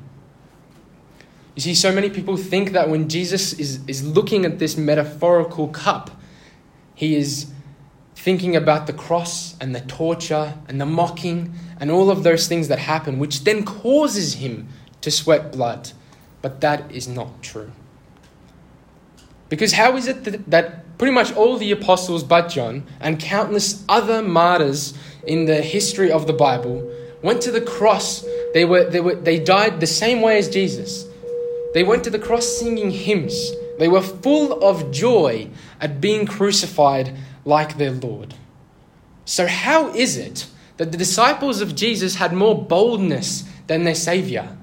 You 1.56 1.62
see, 1.62 1.76
so 1.76 1.92
many 1.92 2.10
people 2.10 2.36
think 2.38 2.72
that 2.72 2.90
when 2.90 3.08
Jesus 3.08 3.54
is, 3.54 3.80
is 3.88 4.06
looking 4.06 4.46
at 4.46 4.60
this 4.60 4.78
metaphorical 4.78 5.70
cup, 5.70 6.12
he 6.94 7.16
is 7.16 7.52
thinking 8.16 8.56
about 8.56 8.88
the 8.88 8.94
cross 8.94 9.56
and 9.60 9.76
the 9.76 9.82
torture 9.82 10.56
and 10.68 10.82
the 10.82 10.86
mocking 10.86 11.54
and 11.80 11.92
all 11.92 12.10
of 12.10 12.24
those 12.24 12.48
things 12.48 12.68
that 12.68 12.80
happen, 12.80 13.20
which 13.20 13.44
then 13.44 13.64
causes 13.64 14.36
him 14.36 14.68
to 15.02 15.12
sweat 15.12 15.52
blood. 15.52 15.92
But 16.42 16.62
that 16.62 16.92
is 16.92 17.08
not 17.08 17.42
true. 17.42 17.72
Because 19.48 19.74
how 19.74 19.96
is 19.96 20.08
it 20.08 20.24
that, 20.24 20.50
that 20.50 20.98
pretty 20.98 21.14
much 21.14 21.34
all 21.34 21.58
the 21.58 21.72
apostles 21.72 22.24
but 22.24 22.50
John 22.50 22.86
and 23.00 23.20
countless 23.20 23.84
other 23.88 24.22
martyrs 24.22 24.94
in 25.28 25.46
the 25.46 25.62
history 25.62 26.12
of 26.12 26.28
the 26.28 26.34
Bible 26.34 26.92
went 27.22 27.42
to 27.44 27.52
the 27.52 27.62
cross? 27.62 28.26
They, 28.54 28.66
were, 28.66 28.90
they, 28.90 29.02
were, 29.02 29.16
they 29.16 29.40
died 29.40 29.80
the 29.80 29.88
same 29.88 30.22
way 30.22 30.38
as 30.38 30.50
Jesus. 30.50 31.08
They 31.74 31.84
went 31.84 32.04
to 32.06 32.10
the 32.10 32.20
cross 32.20 32.48
singing 32.48 32.92
hymns. 32.92 33.52
They 33.80 33.88
were 33.88 34.02
full 34.02 34.64
of 34.64 34.92
joy 34.92 35.50
at 35.82 36.00
being 36.00 36.26
crucified 36.26 37.16
like 37.44 37.78
their 37.78 37.92
Lord. 37.92 38.34
So, 39.26 39.48
how 39.48 39.90
is 39.90 40.18
it 40.18 40.48
that 40.78 40.92
the 40.92 40.98
disciples 40.98 41.62
of 41.62 41.76
Jesus 41.76 42.16
had 42.16 42.32
more 42.32 42.64
boldness 42.64 43.44
than 43.68 43.84
their 43.84 43.96
Savior? 43.96 44.56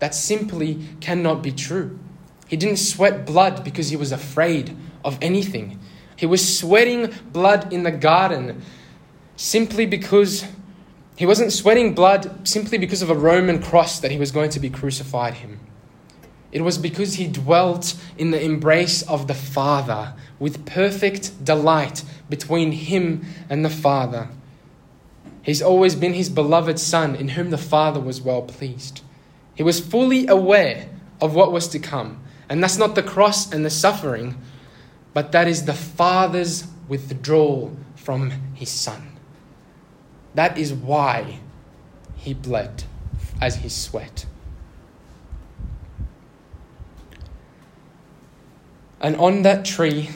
That 0.00 0.14
simply 0.14 0.78
cannot 1.00 1.42
be 1.42 1.52
true. 1.52 1.98
He 2.48 2.56
didn't 2.56 2.78
sweat 2.78 3.24
blood 3.24 3.64
because 3.64 3.90
he 3.90 3.96
was 3.96 4.12
afraid 4.12 4.76
of 5.04 5.18
anything. 5.22 5.78
He 6.16 6.26
was 6.26 6.58
sweating 6.58 7.12
blood 7.32 7.72
in 7.72 7.84
the 7.84 7.90
garden 7.92 8.62
simply 9.38 9.86
because 9.86 10.44
he 11.16 11.24
wasn't 11.24 11.54
sweating 11.54 11.94
blood 11.94 12.46
simply 12.46 12.76
because 12.76 13.00
of 13.00 13.08
a 13.08 13.14
Roman 13.14 13.62
cross 13.62 13.98
that 14.00 14.10
he 14.10 14.18
was 14.18 14.30
going 14.30 14.50
to 14.50 14.60
be 14.60 14.68
crucified 14.68 15.34
him. 15.34 15.58
It 16.52 16.60
was 16.60 16.76
because 16.76 17.14
he 17.14 17.26
dwelt 17.26 17.94
in 18.18 18.32
the 18.32 18.42
embrace 18.42 19.00
of 19.00 19.28
the 19.28 19.34
Father 19.34 20.12
with 20.38 20.66
perfect 20.66 21.42
delight 21.42 22.04
between 22.28 22.72
him 22.72 23.24
and 23.48 23.64
the 23.64 23.70
Father. 23.70 24.28
He's 25.42 25.62
always 25.62 25.94
been 25.94 26.12
his 26.12 26.28
beloved 26.28 26.78
Son, 26.78 27.14
in 27.14 27.30
whom 27.30 27.48
the 27.48 27.56
Father 27.56 28.00
was 28.00 28.20
well 28.20 28.42
pleased. 28.42 29.00
He 29.54 29.62
was 29.62 29.80
fully 29.80 30.26
aware 30.26 30.90
of 31.22 31.34
what 31.34 31.52
was 31.52 31.68
to 31.68 31.78
come 31.78 32.20
and 32.48 32.62
that's 32.62 32.78
not 32.78 32.94
the 32.94 33.02
cross 33.02 33.52
and 33.52 33.64
the 33.64 33.70
suffering, 33.70 34.36
but 35.12 35.32
that 35.32 35.46
is 35.46 35.64
the 35.64 35.74
Father's 35.74 36.66
withdrawal 36.88 37.76
from 37.96 38.30
his 38.54 38.70
Son. 38.70 39.17
That 40.38 40.56
is 40.56 40.72
why 40.72 41.40
he 42.14 42.32
bled 42.32 42.84
as 43.40 43.56
he 43.56 43.68
sweat. 43.68 44.24
And 49.00 49.16
on 49.16 49.42
that 49.42 49.64
tree, 49.64 50.10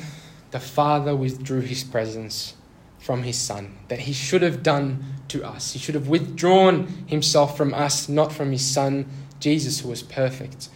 the 0.53 0.61
Father 0.61 1.17
withdrew 1.17 1.63
his 1.63 1.83
presence 1.83 2.55
from 3.01 3.25
his 3.25 3.37
Son, 3.37 3.77
that 3.89 3.99
he 3.99 4.13
should 4.13 4.43
have 4.43 4.63
done 4.63 5.03
to 5.27 5.45
us. 5.45 5.73
He 5.73 5.81
should 5.81 5.97
have 5.97 6.07
withdrawn 6.07 6.87
himself 7.09 7.57
from 7.57 7.75
us, 7.75 8.09
not 8.09 8.33
from 8.33 8.53
his 8.53 8.65
Son, 8.65 9.07
Jesus, 9.41 9.81
who 9.81 9.89
was 9.89 10.05
perfect. 10.05 10.69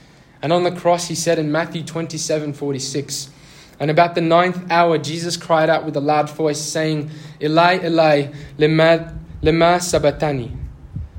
And 0.43 0.53
on 0.53 0.65
the 0.65 0.73
cross, 0.73 1.07
he 1.07 1.15
said 1.15 1.39
in 1.39 1.53
Matthew 1.53 1.85
27 1.85 2.53
46, 2.53 3.31
and 3.79 3.93
about 3.93 4.17
the 4.17 4.23
ninth 4.23 4.73
hour, 4.73 4.99
Jesus 4.99 5.37
cried 5.37 5.71
out 5.71 5.85
with 5.85 5.95
a 5.97 6.01
loud 6.01 6.29
voice, 6.31 6.61
saying, 6.61 7.11
Eli, 7.41 7.79
Eli, 7.85 8.33
lema, 8.59 9.17
lema 9.43 9.81
sabachthani. 9.81 10.53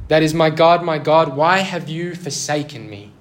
That 0.07 0.23
is, 0.23 0.33
my 0.33 0.49
God, 0.49 0.83
my 0.83 0.97
God, 0.99 1.35
why 1.35 1.59
have 1.59 1.89
you 1.89 2.15
forsaken 2.15 2.89
me? 2.89 3.11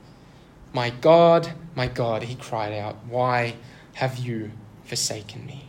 My 0.72 0.90
God, 0.90 1.52
my 1.74 1.88
God, 1.88 2.24
he 2.24 2.36
cried 2.36 2.72
out, 2.72 2.96
why 3.08 3.56
have 3.94 4.18
you 4.18 4.52
forsaken 4.84 5.44
me? 5.46 5.64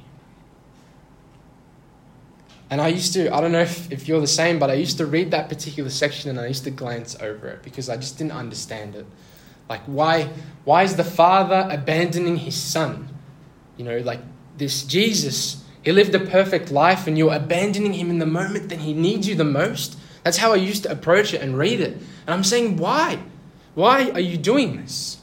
And 2.69 2.81
I 2.81 2.89
used 2.89 3.13
to, 3.13 3.33
I 3.33 3.39
don't 3.39 3.51
know 3.51 3.61
if, 3.61 3.91
if 3.91 4.07
you're 4.07 4.19
the 4.19 4.27
same, 4.27 4.59
but 4.59 4.69
I 4.69 4.73
used 4.73 4.97
to 4.97 5.05
read 5.05 5.31
that 5.31 5.47
particular 5.47 5.89
section 5.89 6.29
and 6.29 6.39
I 6.39 6.47
used 6.47 6.65
to 6.65 6.71
glance 6.71 7.15
over 7.19 7.47
it 7.47 7.63
because 7.63 7.89
I 7.89 7.95
just 7.95 8.17
didn't 8.17 8.33
understand 8.33 8.95
it. 8.95 9.05
Like, 9.69 9.81
why, 9.85 10.29
why 10.65 10.83
is 10.83 10.97
the 10.97 11.03
Father 11.03 11.67
abandoning 11.71 12.37
his 12.37 12.55
Son? 12.55 13.07
You 13.77 13.85
know, 13.85 13.99
like 13.99 14.19
this 14.57 14.83
Jesus, 14.83 15.63
he 15.87 15.93
lived 15.93 16.13
a 16.13 16.19
perfect 16.19 16.69
life 16.69 17.07
and 17.07 17.17
you're 17.17 17.33
abandoning 17.33 17.93
him 17.93 18.09
in 18.09 18.19
the 18.19 18.25
moment 18.25 18.67
that 18.67 18.79
he 18.79 18.93
needs 18.93 19.25
you 19.25 19.35
the 19.35 19.45
most. 19.45 19.97
That's 20.21 20.35
how 20.35 20.51
I 20.51 20.57
used 20.57 20.83
to 20.83 20.91
approach 20.91 21.33
it 21.33 21.39
and 21.39 21.57
read 21.57 21.79
it. 21.79 21.93
And 21.93 22.27
I'm 22.27 22.43
saying, 22.43 22.75
why? 22.75 23.19
Why 23.73 24.09
are 24.09 24.19
you 24.19 24.35
doing 24.35 24.75
this? 24.75 25.21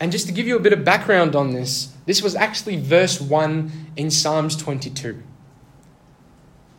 And 0.00 0.10
just 0.10 0.26
to 0.26 0.32
give 0.32 0.48
you 0.48 0.56
a 0.56 0.60
bit 0.60 0.72
of 0.72 0.84
background 0.84 1.36
on 1.36 1.52
this, 1.52 1.94
this 2.04 2.20
was 2.20 2.34
actually 2.34 2.80
verse 2.80 3.20
1 3.20 3.92
in 3.94 4.10
Psalms 4.10 4.56
22 4.56 5.22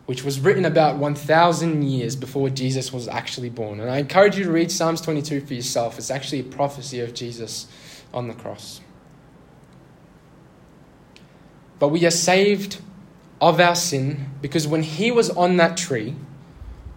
which 0.06 0.24
was 0.24 0.40
written 0.40 0.66
about 0.66 0.98
1,000 0.98 1.84
years 1.84 2.16
before 2.16 2.50
Jesus 2.50 2.92
was 2.92 3.08
actually 3.08 3.50
born. 3.50 3.80
And 3.80 3.92
I 3.92 4.00
encourage 4.00 4.38
you 4.38 4.44
to 4.44 4.52
read 4.52 4.70
Psalms 4.72 5.00
22 5.02 5.42
for 5.42 5.54
yourself. 5.54 6.00
It's 6.00 6.10
actually 6.10 6.40
a 6.40 6.46
prophecy 6.46 7.00
of 7.00 7.14
Jesus 7.14 7.68
on 8.12 8.28
the 8.28 8.34
cross. 8.34 8.82
But 11.80 11.90
we 11.90 12.06
are 12.06 12.12
saved 12.12 12.82
of 13.42 13.60
our 13.60 13.76
sin 13.76 14.28
because 14.42 14.68
when 14.68 14.84
he 14.84 15.12
was 15.12 15.30
on 15.32 15.58
that 15.58 15.78
tree, 15.78 16.16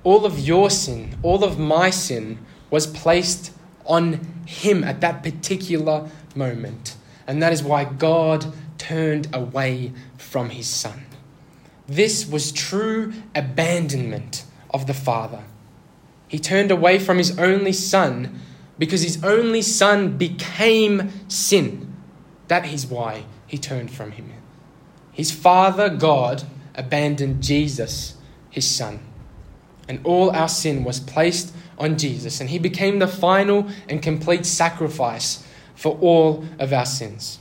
all 0.05 0.27
of 0.27 0.39
your 0.39 0.71
sin, 0.71 1.17
all 1.23 1.45
of 1.45 1.59
my 1.59 1.91
sin 1.91 2.39
was 2.71 2.87
placed 2.87 3.53
on 3.87 4.45
him 4.47 4.83
at 4.83 5.01
that 5.01 5.23
particular 5.23 6.11
moment. 6.35 6.97
And 7.27 7.43
that 7.43 7.53
is 7.53 7.63
why 7.63 7.85
God 7.85 8.53
turned 8.79 9.29
away 9.33 9.93
from 10.19 10.51
his 10.51 10.67
son. 10.67 11.07
This 11.87 12.27
was 12.27 12.53
true 12.53 13.13
abandonment 13.35 14.45
of 14.71 14.87
the 14.87 14.95
Father. 14.95 15.45
He 16.29 16.39
turned 16.39 16.71
away 16.71 16.99
from 16.99 17.19
his 17.19 17.39
only 17.39 17.73
Son 17.73 18.41
because 18.79 19.03
his 19.03 19.23
only 19.23 19.61
Son 19.63 20.17
became 20.17 21.11
sin. 21.29 21.95
That 22.49 22.67
is 22.67 22.87
why 22.87 23.25
he 23.47 23.59
turned 23.59 23.91
from 23.91 24.13
him. 24.13 24.33
His 25.13 25.31
Father, 25.31 25.89
God, 25.89 26.45
abandoned 26.75 27.43
Jesus, 27.43 28.17
his 28.51 28.69
Son. 28.69 29.01
And 29.89 30.01
all 30.05 30.31
our 30.31 30.49
sin 30.49 30.85
was 30.85 31.01
placed 31.01 31.55
on 31.79 31.99
Jesus, 31.99 32.41
and 32.41 32.51
he 32.51 32.59
became 32.59 32.99
the 32.99 33.09
final 33.09 33.69
and 33.89 34.03
complete 34.03 34.47
sacrifice 34.47 35.47
for 35.75 35.99
all 36.01 36.45
of 36.59 36.73
our 36.73 36.87
sins. 36.87 37.39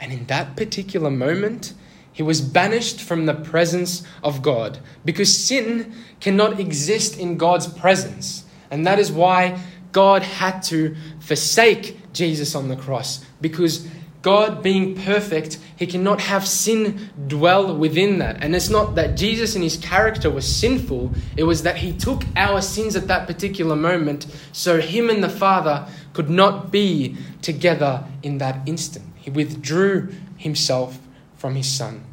And 0.00 0.12
in 0.12 0.26
that 0.26 0.56
particular 0.56 1.10
moment, 1.10 1.74
he 2.12 2.22
was 2.22 2.40
banished 2.40 3.00
from 3.00 3.26
the 3.26 3.34
presence 3.34 4.02
of 4.22 4.42
God 4.42 4.78
because 5.04 5.34
sin 5.36 5.94
cannot 6.20 6.58
exist 6.58 7.18
in 7.18 7.36
God's 7.36 7.66
presence. 7.66 8.44
And 8.70 8.86
that 8.86 8.98
is 8.98 9.12
why 9.12 9.60
God 9.92 10.22
had 10.22 10.60
to 10.64 10.96
forsake 11.20 12.12
Jesus 12.12 12.54
on 12.54 12.68
the 12.68 12.76
cross 12.76 13.24
because 13.40 13.88
God 14.22 14.62
being 14.62 14.96
perfect, 14.96 15.58
he 15.76 15.86
cannot 15.86 16.20
have 16.20 16.46
sin 16.46 17.10
dwell 17.26 17.74
within 17.74 18.18
that. 18.18 18.42
And 18.42 18.54
it's 18.54 18.68
not 18.68 18.94
that 18.96 19.16
Jesus 19.16 19.56
in 19.56 19.62
his 19.62 19.78
character 19.78 20.30
was 20.30 20.46
sinful, 20.46 21.12
it 21.36 21.44
was 21.44 21.62
that 21.62 21.78
he 21.78 21.92
took 21.92 22.22
our 22.36 22.60
sins 22.60 22.96
at 22.96 23.08
that 23.08 23.26
particular 23.26 23.76
moment 23.76 24.26
so 24.52 24.80
him 24.80 25.08
and 25.08 25.24
the 25.24 25.28
Father 25.28 25.86
could 26.12 26.28
not 26.28 26.70
be 26.70 27.16
together 27.40 28.04
in 28.22 28.38
that 28.38 28.68
instant. 28.68 29.06
He 29.16 29.30
withdrew 29.30 30.12
himself 30.36 30.98
from 31.36 31.54
his 31.54 31.66
Son. 31.66 32.04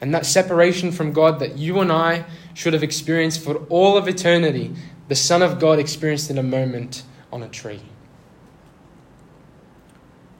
And 0.00 0.14
that 0.14 0.26
separation 0.26 0.92
from 0.92 1.12
God 1.12 1.38
that 1.38 1.56
you 1.56 1.80
and 1.80 1.90
I 1.90 2.26
should 2.52 2.74
have 2.74 2.82
experienced 2.82 3.42
for 3.42 3.56
all 3.70 3.96
of 3.96 4.06
eternity, 4.06 4.74
the 5.08 5.14
Son 5.14 5.40
of 5.40 5.58
God 5.58 5.78
experienced 5.78 6.30
in 6.30 6.36
a 6.36 6.42
moment 6.42 7.04
on 7.32 7.42
a 7.42 7.48
tree. 7.48 7.80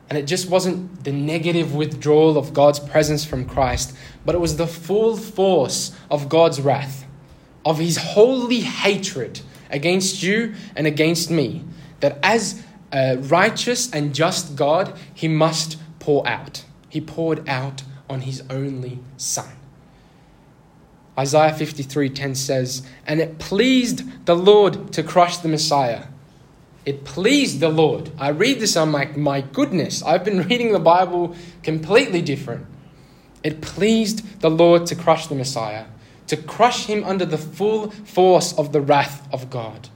And 0.08 0.18
it 0.18 0.26
just 0.26 0.50
wasn't 0.50 1.04
the 1.04 1.12
negative 1.12 1.75
withdrawal 1.75 2.37
of 2.37 2.52
God's 2.52 2.78
presence 2.78 3.25
from 3.25 3.46
Christ, 3.46 3.94
but 4.25 4.34
it 4.34 4.40
was 4.40 4.56
the 4.56 4.66
full 4.66 5.16
force 5.16 5.92
of 6.11 6.28
God's 6.28 6.61
wrath, 6.61 7.06
of 7.64 7.78
his 7.78 7.96
holy 7.96 8.61
hatred 8.61 9.40
against 9.70 10.23
you 10.23 10.54
and 10.76 10.87
against 10.87 11.30
me, 11.30 11.64
that 12.00 12.18
as 12.23 12.62
a 12.92 13.16
righteous 13.16 13.90
and 13.90 14.14
just 14.14 14.56
God, 14.56 14.96
he 15.12 15.26
must 15.26 15.78
pour 15.99 16.26
out. 16.28 16.64
He 16.88 17.00
poured 17.00 17.49
out 17.49 17.82
on 18.08 18.20
his 18.20 18.42
only 18.50 19.00
son. 19.16 19.49
Isaiah 21.18 21.52
53:10 21.52 22.34
says, 22.34 22.82
"And 23.06 23.20
it 23.20 23.38
pleased 23.38 24.26
the 24.26 24.37
Lord 24.37 24.92
to 24.92 25.02
crush 25.02 25.38
the 25.38 25.49
Messiah." 25.49 26.04
It 26.85 27.05
pleased 27.05 27.61
the 27.61 27.71
Lord. 27.71 28.11
I 28.19 28.29
read 28.29 28.61
this, 28.61 28.76
I'm 28.76 28.93
like, 28.93 29.17
my 29.17 29.41
goodness, 29.41 30.03
I've 30.03 30.25
been 30.25 30.43
reading 30.49 30.73
the 30.73 30.79
Bible 30.79 31.35
completely 31.62 32.23
different. 32.23 32.67
it 33.43 33.61
pleased 33.61 34.41
the 34.41 34.50
Lord 34.50 34.87
to 34.87 34.95
crush 34.95 35.26
the 35.26 35.35
Messiah, 35.35 35.87
to 36.26 36.37
crush 36.37 36.87
him 36.87 37.05
under 37.05 37.26
the 37.26 37.38
full 37.38 37.91
force 37.91 38.53
of 38.59 38.73
the 38.73 38.81
wrath 38.81 39.29
of 39.33 39.50
God. 39.50 39.88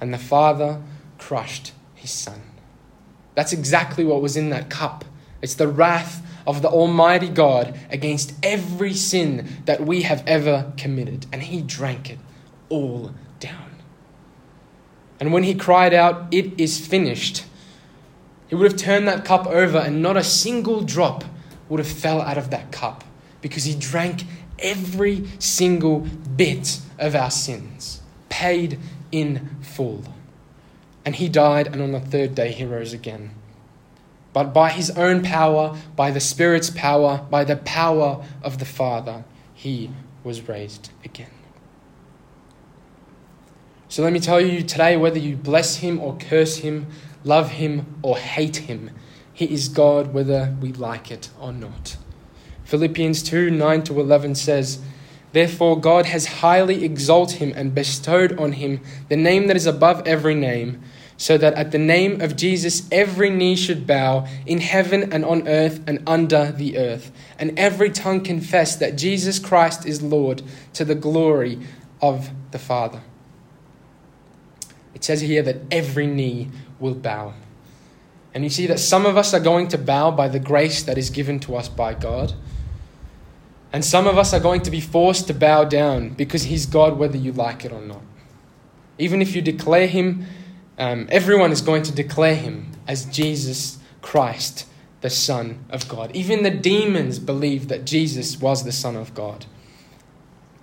And 0.00 0.12
the 0.12 0.18
Father 0.18 0.82
crushed 1.18 1.72
his 1.94 2.10
Son. 2.10 2.40
That's 3.34 3.52
exactly 3.52 4.04
what 4.04 4.20
was 4.20 4.36
in 4.36 4.50
that 4.50 4.68
cup. 4.68 5.04
It's 5.40 5.54
the 5.54 5.68
wrath 5.68 6.26
of 6.46 6.62
the 6.62 6.68
Almighty 6.68 7.28
God 7.28 7.78
against 7.90 8.34
every 8.42 8.94
sin 8.94 9.62
that 9.64 9.80
we 9.80 10.02
have 10.02 10.24
ever 10.26 10.72
committed. 10.76 11.26
And 11.32 11.42
he 11.42 11.62
drank 11.62 12.10
it 12.10 12.18
all. 12.68 13.12
And 15.22 15.32
when 15.32 15.44
he 15.44 15.54
cried 15.54 15.94
out, 15.94 16.26
It 16.32 16.58
is 16.58 16.84
finished, 16.84 17.44
he 18.48 18.56
would 18.56 18.72
have 18.72 18.80
turned 18.80 19.06
that 19.06 19.24
cup 19.24 19.46
over 19.46 19.78
and 19.78 20.02
not 20.02 20.16
a 20.16 20.24
single 20.24 20.80
drop 20.82 21.22
would 21.68 21.78
have 21.78 21.86
fell 21.86 22.20
out 22.20 22.36
of 22.36 22.50
that 22.50 22.72
cup 22.72 23.04
because 23.40 23.62
he 23.62 23.76
drank 23.76 24.24
every 24.58 25.28
single 25.38 26.00
bit 26.00 26.80
of 26.98 27.14
our 27.14 27.30
sins, 27.30 28.02
paid 28.30 28.80
in 29.12 29.48
full. 29.60 30.02
And 31.04 31.14
he 31.14 31.28
died, 31.28 31.68
and 31.68 31.80
on 31.80 31.92
the 31.92 32.00
third 32.00 32.34
day 32.34 32.50
he 32.50 32.64
rose 32.64 32.92
again. 32.92 33.30
But 34.32 34.52
by 34.52 34.70
his 34.70 34.90
own 34.90 35.22
power, 35.22 35.76
by 35.94 36.10
the 36.10 36.18
Spirit's 36.18 36.70
power, 36.70 37.24
by 37.30 37.44
the 37.44 37.58
power 37.58 38.24
of 38.42 38.58
the 38.58 38.64
Father, 38.64 39.22
he 39.54 39.92
was 40.24 40.48
raised 40.48 40.90
again. 41.04 41.41
So 43.92 44.02
let 44.02 44.14
me 44.14 44.20
tell 44.20 44.40
you 44.40 44.62
today 44.62 44.96
whether 44.96 45.18
you 45.18 45.36
bless 45.36 45.76
him 45.76 46.00
or 46.00 46.16
curse 46.16 46.56
him, 46.56 46.86
love 47.24 47.50
him 47.50 47.98
or 48.00 48.16
hate 48.16 48.56
him, 48.56 48.90
he 49.34 49.44
is 49.44 49.68
God 49.68 50.14
whether 50.14 50.56
we 50.62 50.72
like 50.72 51.10
it 51.10 51.28
or 51.38 51.52
not. 51.52 51.98
Philippians 52.64 53.22
2 53.22 53.50
9 53.50 53.82
to 53.82 54.00
11 54.00 54.36
says, 54.36 54.80
Therefore, 55.32 55.78
God 55.78 56.06
has 56.06 56.40
highly 56.40 56.84
exalted 56.84 57.36
him 57.36 57.52
and 57.54 57.74
bestowed 57.74 58.38
on 58.40 58.52
him 58.52 58.80
the 59.10 59.16
name 59.16 59.46
that 59.48 59.56
is 59.56 59.66
above 59.66 60.08
every 60.08 60.34
name, 60.34 60.80
so 61.18 61.36
that 61.36 61.52
at 61.52 61.70
the 61.70 61.78
name 61.78 62.22
of 62.22 62.34
Jesus 62.34 62.88
every 62.90 63.28
knee 63.28 63.56
should 63.56 63.86
bow 63.86 64.26
in 64.46 64.60
heaven 64.62 65.12
and 65.12 65.22
on 65.22 65.46
earth 65.46 65.82
and 65.86 66.02
under 66.06 66.50
the 66.50 66.78
earth, 66.78 67.12
and 67.38 67.58
every 67.58 67.90
tongue 67.90 68.22
confess 68.22 68.74
that 68.74 68.96
Jesus 68.96 69.38
Christ 69.38 69.84
is 69.84 70.00
Lord 70.00 70.40
to 70.72 70.82
the 70.82 70.94
glory 70.94 71.58
of 72.00 72.30
the 72.52 72.58
Father. 72.58 73.02
It 74.94 75.04
says 75.04 75.20
here 75.20 75.42
that 75.42 75.56
every 75.70 76.06
knee 76.06 76.50
will 76.78 76.94
bow. 76.94 77.34
And 78.34 78.44
you 78.44 78.50
see 78.50 78.66
that 78.66 78.80
some 78.80 79.04
of 79.04 79.16
us 79.16 79.34
are 79.34 79.40
going 79.40 79.68
to 79.68 79.78
bow 79.78 80.10
by 80.10 80.28
the 80.28 80.38
grace 80.38 80.82
that 80.84 80.96
is 80.96 81.10
given 81.10 81.38
to 81.40 81.56
us 81.56 81.68
by 81.68 81.94
God. 81.94 82.32
And 83.72 83.84
some 83.84 84.06
of 84.06 84.18
us 84.18 84.34
are 84.34 84.40
going 84.40 84.62
to 84.62 84.70
be 84.70 84.80
forced 84.80 85.26
to 85.28 85.34
bow 85.34 85.64
down 85.64 86.10
because 86.10 86.44
He's 86.44 86.66
God, 86.66 86.98
whether 86.98 87.16
you 87.16 87.32
like 87.32 87.64
it 87.64 87.72
or 87.72 87.80
not. 87.80 88.02
Even 88.98 89.22
if 89.22 89.34
you 89.34 89.42
declare 89.42 89.86
Him, 89.86 90.26
um, 90.78 91.08
everyone 91.10 91.52
is 91.52 91.60
going 91.60 91.82
to 91.84 91.92
declare 91.92 92.34
Him 92.34 92.72
as 92.86 93.04
Jesus 93.06 93.78
Christ, 94.02 94.66
the 95.00 95.10
Son 95.10 95.64
of 95.70 95.88
God. 95.88 96.14
Even 96.14 96.42
the 96.42 96.50
demons 96.50 97.18
believe 97.18 97.68
that 97.68 97.84
Jesus 97.84 98.38
was 98.40 98.64
the 98.64 98.72
Son 98.72 98.96
of 98.96 99.14
God. 99.14 99.46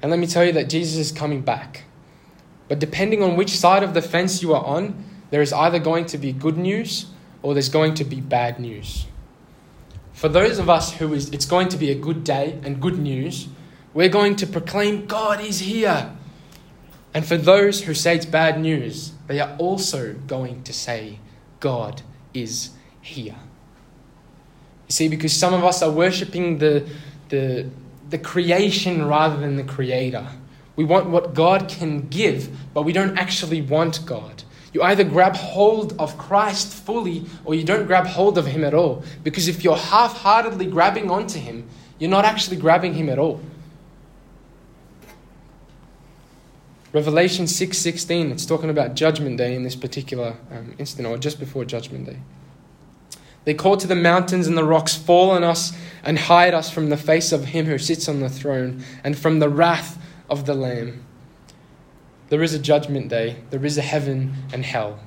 And 0.01 0.12
let 0.12 0.19
me 0.19 0.27
tell 0.27 0.45
you 0.45 0.53
that 0.53 0.69
Jesus 0.69 0.98
is 0.98 1.12
coming 1.12 1.41
back. 1.41 1.83
But 2.69 2.79
depending 2.79 3.21
on 3.21 3.35
which 3.35 3.57
side 3.57 3.83
of 3.83 3.93
the 3.93 4.01
fence 4.01 4.41
you 4.41 4.53
are 4.53 4.63
on, 4.63 5.03
there 5.31 5.41
is 5.41 5.51
either 5.51 5.79
going 5.79 6.05
to 6.05 6.17
be 6.17 6.31
good 6.31 6.57
news 6.57 7.07
or 7.41 7.53
there's 7.53 7.69
going 7.69 7.95
to 7.95 8.03
be 8.05 8.21
bad 8.21 8.59
news. 8.59 9.05
For 10.13 10.29
those 10.29 10.59
of 10.59 10.69
us 10.69 10.93
who 10.93 11.13
is 11.13 11.29
it's 11.29 11.45
going 11.45 11.69
to 11.69 11.77
be 11.77 11.91
a 11.91 11.95
good 11.95 12.23
day 12.23 12.59
and 12.63 12.81
good 12.81 12.97
news, 12.97 13.47
we're 13.93 14.09
going 14.09 14.35
to 14.38 14.47
proclaim 14.47 15.05
God 15.07 15.41
is 15.41 15.59
here. 15.59 16.15
And 17.13 17.25
for 17.25 17.38
those 17.38 17.84
who 17.84 17.93
say 17.93 18.15
it's 18.15 18.25
bad 18.25 18.60
news, 18.60 19.13
they 19.27 19.39
are 19.39 19.55
also 19.58 20.13
going 20.27 20.63
to 20.63 20.73
say 20.73 21.19
God 21.60 22.03
is 22.34 22.71
here. 23.01 23.36
You 24.88 24.93
see, 24.93 25.08
because 25.08 25.34
some 25.34 25.53
of 25.53 25.63
us 25.63 25.82
are 25.82 25.91
worshipping 25.91 26.60
the, 26.60 26.88
the, 27.29 27.69
the 28.10 28.17
creation 28.17 29.08
rather 29.08 29.38
than 29.38 29.55
the 29.55 29.63
creator. 29.63 30.27
We 30.79 30.85
want 30.85 31.09
what 31.09 31.33
God 31.33 31.67
can 31.67 32.07
give, 32.07 32.49
but 32.73 32.83
we 32.83 32.93
don't 32.93 33.17
actually 33.17 33.61
want 33.61 34.05
God. 34.05 34.43
You 34.71 34.81
either 34.81 35.03
grab 35.03 35.35
hold 35.35 35.93
of 35.99 36.17
Christ 36.17 36.73
fully 36.73 37.25
or 37.43 37.53
you 37.53 37.65
don't 37.65 37.85
grab 37.85 38.05
hold 38.05 38.37
of 38.37 38.45
Him 38.45 38.63
at 38.63 38.73
all. 38.73 39.03
Because 39.21 39.49
if 39.49 39.61
you're 39.61 39.75
half 39.75 40.19
heartedly 40.19 40.67
grabbing 40.67 41.11
onto 41.11 41.37
Him, 41.37 41.67
you're 41.97 42.09
not 42.09 42.23
actually 42.23 42.55
grabbing 42.55 42.93
Him 42.93 43.09
at 43.09 43.19
all. 43.19 43.41
Revelation 46.93 47.43
6:16 47.43 48.31
it's 48.31 48.45
talking 48.45 48.69
about 48.69 48.95
judgment 48.95 49.35
day 49.37 49.55
in 49.55 49.63
this 49.63 49.75
particular 49.75 50.37
um, 50.49 50.75
instant 50.77 51.05
or 51.05 51.17
just 51.17 51.41
before 51.41 51.65
judgment 51.65 52.05
day. 52.05 52.19
They 53.43 53.53
call 53.53 53.75
to 53.75 53.87
the 53.87 53.95
mountains 53.95 54.47
and 54.47 54.57
the 54.57 54.63
rocks 54.63 54.95
fall 54.95 55.29
on 55.31 55.43
us 55.43 55.73
and 56.05 56.17
hide 56.17 56.53
us 56.53 56.71
from 56.71 56.89
the 56.89 56.95
face 56.95 57.33
of 57.33 57.45
him 57.45 57.65
who 57.65 57.77
sits 57.77 58.07
on 58.07 58.21
the 58.21 58.29
throne 58.29 58.81
and 59.03 59.17
from 59.17 59.39
the 59.39 59.49
wrath 59.49 59.97
of 60.29 60.45
the 60.45 60.53
Lamb. 60.53 61.03
There 62.29 62.43
is 62.43 62.53
a 62.53 62.59
judgment 62.59 63.09
day, 63.09 63.37
there 63.49 63.65
is 63.65 63.77
a 63.77 63.81
heaven 63.81 64.35
and 64.53 64.63
hell. 64.63 64.99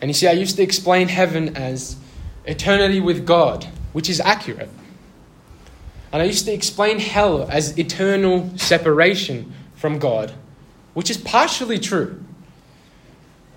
And 0.00 0.10
you 0.10 0.14
see, 0.14 0.28
I 0.28 0.32
used 0.32 0.56
to 0.56 0.62
explain 0.62 1.08
heaven 1.08 1.56
as 1.56 1.96
eternity 2.44 3.00
with 3.00 3.26
God, 3.26 3.64
which 3.92 4.10
is 4.10 4.20
accurate. 4.20 4.68
And 6.12 6.22
I 6.22 6.26
used 6.26 6.44
to 6.46 6.52
explain 6.52 6.98
hell 6.98 7.48
as 7.50 7.78
eternal 7.78 8.50
separation 8.56 9.52
from 9.74 9.98
God, 9.98 10.32
which 10.94 11.10
is 11.10 11.16
partially 11.16 11.78
true. 11.78 12.22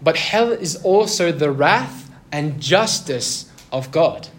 But 0.02 0.16
hell 0.16 0.52
is 0.52 0.78
also 0.78 1.32
the 1.32 1.52
wrath 1.52 2.10
and 2.32 2.62
justice 2.62 3.52
of 3.72 3.92
God. 3.92 4.30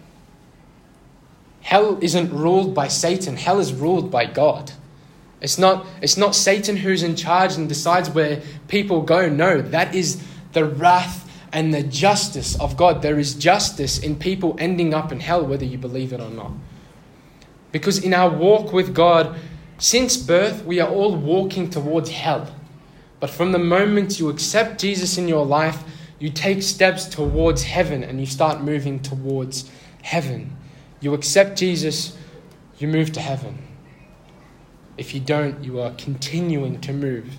Hell 1.61 1.97
isn't 2.01 2.33
ruled 2.33 2.73
by 2.73 2.87
Satan, 2.87 3.37
hell 3.37 3.59
is 3.59 3.73
ruled 3.73 4.11
by 4.11 4.25
God. 4.25 4.71
It's 5.41 5.57
not, 5.57 5.87
it's 6.01 6.17
not 6.17 6.35
Satan 6.35 6.77
who's 6.77 7.01
in 7.01 7.15
charge 7.15 7.55
and 7.55 7.67
decides 7.67 8.09
where 8.09 8.41
people 8.67 9.01
go. 9.01 9.27
No, 9.27 9.61
that 9.61 9.95
is 9.95 10.21
the 10.53 10.65
wrath 10.65 11.27
and 11.51 11.73
the 11.73 11.83
justice 11.83 12.59
of 12.59 12.77
God. 12.77 13.01
There 13.01 13.17
is 13.17 13.33
justice 13.33 13.97
in 13.97 14.17
people 14.17 14.55
ending 14.59 14.93
up 14.93 15.11
in 15.11 15.19
hell, 15.19 15.45
whether 15.45 15.65
you 15.65 15.77
believe 15.77 16.13
it 16.13 16.19
or 16.19 16.29
not. 16.29 16.51
Because 17.71 18.03
in 18.03 18.13
our 18.13 18.29
walk 18.29 18.71
with 18.71 18.93
God, 18.93 19.35
since 19.77 20.15
birth, 20.15 20.63
we 20.63 20.79
are 20.79 20.89
all 20.89 21.15
walking 21.15 21.69
towards 21.69 22.11
hell. 22.11 22.53
But 23.19 23.29
from 23.29 23.51
the 23.51 23.59
moment 23.59 24.19
you 24.19 24.29
accept 24.29 24.79
Jesus 24.79 25.17
in 25.17 25.27
your 25.27 25.45
life, 25.45 25.83
you 26.19 26.29
take 26.29 26.61
steps 26.61 27.05
towards 27.05 27.63
heaven 27.63 28.03
and 28.03 28.19
you 28.19 28.27
start 28.27 28.61
moving 28.61 28.99
towards 28.99 29.69
heaven. 30.03 30.55
You 31.01 31.15
accept 31.15 31.57
Jesus, 31.57 32.15
you 32.77 32.87
move 32.87 33.11
to 33.13 33.19
heaven. 33.19 33.57
If 34.97 35.15
you 35.15 35.19
don't, 35.19 35.63
you 35.63 35.81
are 35.81 35.91
continuing 35.91 36.79
to 36.81 36.93
move 36.93 37.37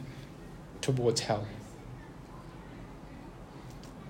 towards 0.81 1.23
hell. 1.23 1.47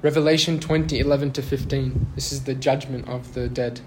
Revelation 0.01 0.59
20 0.59 0.99
11 0.99 1.33
to 1.33 1.43
15. 1.43 2.13
This 2.15 2.33
is 2.33 2.45
the 2.45 2.55
judgment 2.55 3.09
of 3.09 3.35
the 3.35 3.49
dead. 3.49 3.83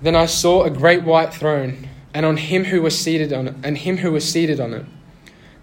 Then 0.00 0.14
I 0.14 0.26
saw 0.26 0.62
a 0.62 0.70
great 0.70 1.02
white 1.02 1.34
throne, 1.34 1.88
and 2.14 2.24
on 2.24 2.36
him 2.36 2.64
who 2.64 2.80
was 2.80 2.98
seated 2.98 3.32
on 3.32 3.48
it, 3.48 3.56
and 3.64 3.76
him 3.76 3.98
who 3.98 4.12
was 4.12 4.28
seated 4.28 4.60
on 4.60 4.72
it. 4.72 4.86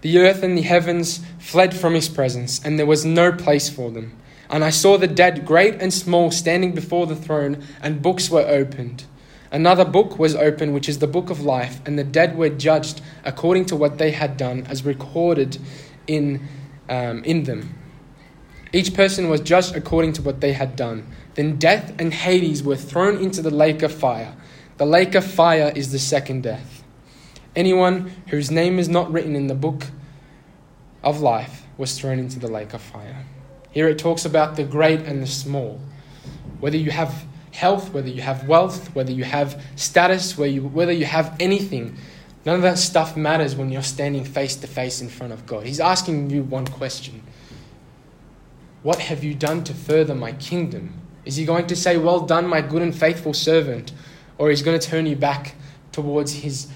The 0.02 0.18
earth 0.18 0.42
and 0.42 0.58
the 0.58 0.62
heavens 0.62 1.24
fled 1.38 1.74
from 1.74 1.94
his 1.94 2.08
presence, 2.08 2.62
and 2.62 2.78
there 2.78 2.86
was 2.86 3.04
no 3.04 3.32
place 3.32 3.68
for 3.68 3.90
them. 3.90 4.16
And 4.50 4.64
I 4.64 4.70
saw 4.70 4.98
the 4.98 5.06
dead, 5.06 5.46
great 5.46 5.80
and 5.80 5.92
small, 5.92 6.30
standing 6.30 6.72
before 6.72 7.06
the 7.06 7.16
throne, 7.16 7.62
and 7.80 8.02
books 8.02 8.30
were 8.30 8.46
opened. 8.46 9.04
Another 9.50 9.84
book 9.84 10.18
was 10.18 10.34
opened, 10.34 10.72
which 10.72 10.88
is 10.88 10.98
the 10.98 11.06
book 11.06 11.28
of 11.28 11.42
life, 11.42 11.80
and 11.84 11.98
the 11.98 12.04
dead 12.04 12.36
were 12.36 12.48
judged 12.48 13.02
according 13.24 13.66
to 13.66 13.76
what 13.76 13.98
they 13.98 14.10
had 14.10 14.36
done, 14.36 14.66
as 14.68 14.84
recorded 14.84 15.58
in, 16.06 16.48
um, 16.88 17.22
in 17.24 17.44
them. 17.44 17.78
Each 18.72 18.94
person 18.94 19.28
was 19.28 19.42
judged 19.42 19.76
according 19.76 20.14
to 20.14 20.22
what 20.22 20.40
they 20.40 20.54
had 20.54 20.76
done. 20.76 21.06
Then 21.34 21.56
death 21.56 21.92
and 21.98 22.14
Hades 22.14 22.62
were 22.62 22.76
thrown 22.76 23.18
into 23.18 23.42
the 23.42 23.50
lake 23.50 23.82
of 23.82 23.92
fire. 23.92 24.34
The 24.78 24.86
lake 24.86 25.14
of 25.14 25.24
fire 25.24 25.70
is 25.74 25.92
the 25.92 25.98
second 25.98 26.42
death. 26.42 26.82
Anyone 27.54 28.10
whose 28.28 28.50
name 28.50 28.78
is 28.78 28.88
not 28.88 29.12
written 29.12 29.36
in 29.36 29.46
the 29.46 29.54
book 29.54 29.88
of 31.04 31.20
life 31.20 31.66
was 31.76 31.98
thrown 31.98 32.18
into 32.18 32.38
the 32.38 32.48
lake 32.48 32.72
of 32.72 32.80
fire. 32.80 33.26
Here 33.72 33.88
it 33.88 33.98
talks 33.98 34.24
about 34.24 34.56
the 34.56 34.64
great 34.64 35.00
and 35.00 35.22
the 35.22 35.26
small. 35.26 35.80
Whether 36.60 36.76
you 36.76 36.90
have 36.90 37.24
health, 37.52 37.92
whether 37.92 38.08
you 38.08 38.22
have 38.22 38.46
wealth, 38.46 38.94
whether 38.94 39.12
you 39.12 39.24
have 39.24 39.62
status, 39.76 40.38
whether 40.38 40.52
you, 40.52 40.62
whether 40.62 40.92
you 40.92 41.04
have 41.04 41.36
anything, 41.40 41.96
none 42.44 42.56
of 42.56 42.62
that 42.62 42.78
stuff 42.78 43.16
matters 43.16 43.56
when 43.56 43.70
you're 43.70 43.82
standing 43.82 44.24
face 44.24 44.56
to 44.56 44.66
face 44.66 45.00
in 45.00 45.08
front 45.08 45.32
of 45.32 45.46
God. 45.46 45.66
He's 45.66 45.80
asking 45.80 46.30
you 46.30 46.42
one 46.42 46.66
question 46.66 47.22
What 48.82 48.98
have 49.00 49.24
you 49.24 49.34
done 49.34 49.64
to 49.64 49.74
further 49.74 50.14
my 50.14 50.32
kingdom? 50.32 51.00
Is 51.24 51.36
he 51.36 51.44
going 51.44 51.66
to 51.66 51.76
say, 51.76 51.96
Well 51.96 52.20
done, 52.20 52.46
my 52.46 52.60
good 52.60 52.82
and 52.82 52.94
faithful 52.94 53.34
servant? 53.34 53.92
Or 54.38 54.50
is 54.50 54.60
he 54.60 54.64
going 54.64 54.78
to 54.78 54.86
turn 54.86 55.06
you 55.06 55.16
back 55.16 55.54
towards 55.92 56.32
his 56.32 56.68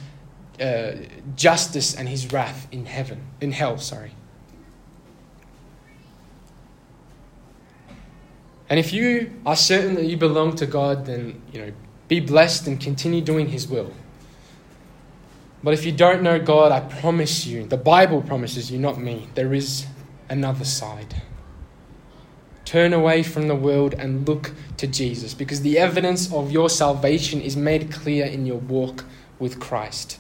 uh, 0.61 0.93
justice 1.35 1.95
and 1.95 2.09
his 2.09 2.33
wrath 2.33 2.67
in 2.73 2.87
heaven, 2.87 3.21
in 3.41 3.53
hell, 3.53 3.79
sorry. 3.79 4.13
And 8.69 8.81
if 8.81 8.93
you 8.93 9.33
are 9.45 9.57
certain 9.57 9.95
that 9.95 10.05
you 10.05 10.17
belong 10.17 10.57
to 10.57 10.67
God, 10.67 11.07
then, 11.07 11.41
you 11.53 11.61
know, 11.61 11.73
be 12.09 12.21
blessed 12.21 12.67
and 12.67 12.81
continue 12.81 13.21
doing 13.21 13.49
his 13.49 13.69
will. 13.69 13.93
But 15.63 15.75
if 15.75 15.85
you 15.85 15.93
don't 15.93 16.23
know 16.23 16.39
God, 16.39 16.73
I 16.73 16.81
promise 16.81 17.47
you, 17.47 17.67
the 17.67 17.77
Bible 17.77 18.23
promises 18.23 18.71
you, 18.71 18.79
not 18.79 18.99
me, 18.99 19.29
there 19.35 19.55
is 19.55 19.87
another 20.29 20.65
side. 20.65 21.23
Turn 22.65 22.93
away 22.93 23.23
from 23.23 23.47
the 23.47 23.55
world 23.55 23.95
and 23.95 24.27
look 24.27 24.53
to 24.77 24.87
Jesus 24.87 25.35
because 25.35 25.63
the 25.63 25.79
evidence 25.79 26.33
of 26.33 26.51
your 26.51 26.69
salvation 26.69 27.41
is 27.41 27.57
made 27.57 27.93
clear 27.93 28.27
in 28.27 28.45
your 28.45 28.59
walk 28.59 29.05
with 29.39 29.61
Christ. 29.61 30.19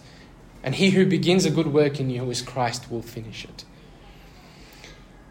And 0.62 0.76
he 0.76 0.90
who 0.90 1.06
begins 1.06 1.44
a 1.44 1.50
good 1.50 1.68
work 1.68 2.00
in 2.00 2.10
you, 2.10 2.20
who 2.20 2.30
is 2.30 2.42
Christ, 2.42 2.90
will 2.90 3.02
finish 3.02 3.44
it. 3.44 3.64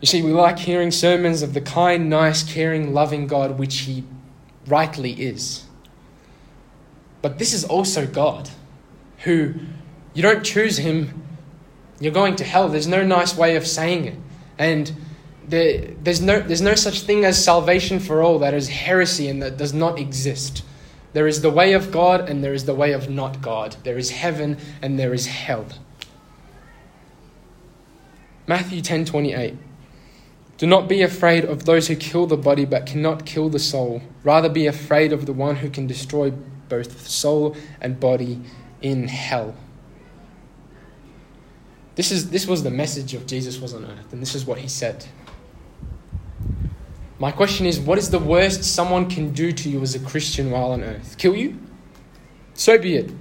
You 0.06 0.08
see, 0.08 0.22
we 0.22 0.34
like 0.34 0.60
hearing 0.60 0.92
sermons 0.92 1.42
of 1.42 1.56
the 1.56 1.62
kind, 1.62 2.12
nice, 2.12 2.44
caring, 2.44 2.94
loving 2.94 3.26
God, 3.26 3.58
which 3.58 3.76
he 3.78 4.04
rightly 4.68 5.14
is. 5.14 5.66
But 7.24 7.40
this 7.40 7.54
is 7.54 7.66
also 7.66 8.06
God, 8.06 8.52
who 9.24 9.56
you 10.14 10.22
don't 10.22 10.44
choose 10.44 10.78
him, 10.78 11.24
you're 12.00 12.14
going 12.14 12.36
to 12.36 12.44
hell. 12.44 12.70
There's 12.70 12.86
no 12.86 13.04
nice 13.04 13.36
way 13.36 13.56
of 13.56 13.66
saying 13.66 14.06
it. 14.06 14.20
And 14.60 14.96
there, 15.48 15.88
there's, 16.04 16.22
no, 16.22 16.40
there's 16.40 16.62
no 16.62 16.76
such 16.76 17.02
thing 17.02 17.26
as 17.26 17.44
salvation 17.44 18.00
for 18.00 18.22
all 18.22 18.38
that 18.38 18.54
is 18.54 18.68
heresy 18.68 19.28
and 19.28 19.42
that 19.42 19.58
does 19.58 19.74
not 19.74 19.98
exist. 19.98 20.64
There 21.14 21.26
is 21.26 21.42
the 21.42 21.50
way 21.50 21.74
of 21.74 21.92
God 21.92 22.30
and 22.30 22.44
there 22.44 22.54
is 22.54 22.66
the 22.66 22.76
way 22.76 22.92
of 22.92 23.10
not 23.10 23.42
God. 23.42 23.76
There 23.84 23.98
is 23.98 24.12
heaven 24.12 24.60
and 24.84 25.00
there 25.00 25.16
is 25.16 25.26
hell. 25.26 25.66
Matthew 28.46 28.84
10:28 28.84 29.58
Do 30.58 30.68
not 30.68 30.88
be 30.88 31.02
afraid 31.02 31.44
of 31.44 31.66
those 31.66 31.88
who 31.88 31.96
kill 31.96 32.28
the 32.28 32.38
body 32.38 32.66
but 32.66 32.86
cannot 32.86 33.26
kill 33.26 33.50
the 33.50 33.60
soul. 33.60 34.02
Rather 34.24 34.48
be 34.48 34.68
afraid 34.68 35.12
of 35.12 35.26
the 35.26 35.34
one 35.34 35.58
who 35.58 35.70
can 35.70 35.86
destroy 35.86 36.32
both 36.70 37.08
soul 37.08 37.56
and 37.82 38.00
body 38.00 38.42
in 38.82 39.08
hell. 39.08 39.56
This, 41.96 42.12
is, 42.12 42.30
this 42.30 42.46
was 42.46 42.64
the 42.64 42.72
message 42.72 43.14
of 43.14 43.26
Jesus 43.26 43.60
was 43.60 43.74
on 43.74 43.86
earth, 43.86 44.12
and 44.12 44.22
this 44.22 44.36
is 44.36 44.46
what 44.46 44.60
he 44.60 44.68
said. 44.68 45.06
My 47.18 47.32
question 47.32 47.66
is 47.66 47.80
what 47.80 47.98
is 47.98 48.10
the 48.10 48.20
worst 48.20 48.64
someone 48.64 49.10
can 49.10 49.32
do 49.32 49.54
to 49.54 49.70
you 49.70 49.82
as 49.82 49.96
a 49.96 50.00
Christian 50.00 50.52
while 50.52 50.72
on 50.72 50.84
earth? 50.84 51.18
Kill 51.18 51.36
you? 51.36 51.58
So 52.54 52.78
be 52.78 52.98
it. 52.98 53.12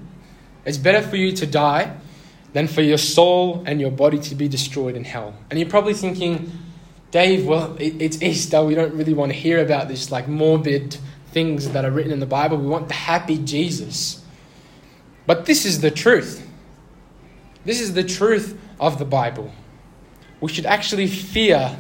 It's 0.65 0.79
better 0.79 1.07
for 1.07 1.17
you 1.17 1.33
to 1.33 1.47
die 1.47 1.97
than 2.53 2.67
for 2.67 2.83
your 2.83 2.99
soul 2.99 3.63
and 3.67 3.81
your 3.81 3.91
body 3.91 4.19
to 4.19 4.35
be 4.35 4.49
destroyed 4.49 4.97
in 4.97 5.05
hell. 5.05 5.35
And 5.51 5.59
you're 5.59 5.69
probably 5.69 5.95
thinking, 5.95 6.51
Dave, 7.15 7.47
well, 7.47 7.77
it's 7.79 8.21
Easter. 8.21 8.65
We 8.65 8.75
don't 8.75 8.93
really 8.95 9.15
want 9.15 9.31
to 9.31 9.39
hear 9.39 9.63
about 9.63 9.87
this 9.87 10.11
like 10.11 10.27
morbid 10.27 10.99
things 11.29 11.71
that 11.71 11.85
are 11.85 11.91
written 11.93 12.11
in 12.11 12.19
the 12.19 12.27
Bible. 12.27 12.57
We 12.57 12.67
want 12.67 12.89
the 12.89 12.95
happy 12.95 13.39
Jesus. 13.39 14.21
But 15.25 15.47
this 15.47 15.65
is 15.65 15.81
the 15.81 15.93
truth. 15.93 16.45
This 17.65 17.81
is 17.81 17.95
the 17.95 18.03
truth 18.03 18.59
of 18.81 18.99
the 18.99 19.05
Bible. 19.05 19.53
We 20.41 20.49
should 20.49 20.67
actually 20.67 21.07
fear 21.07 21.79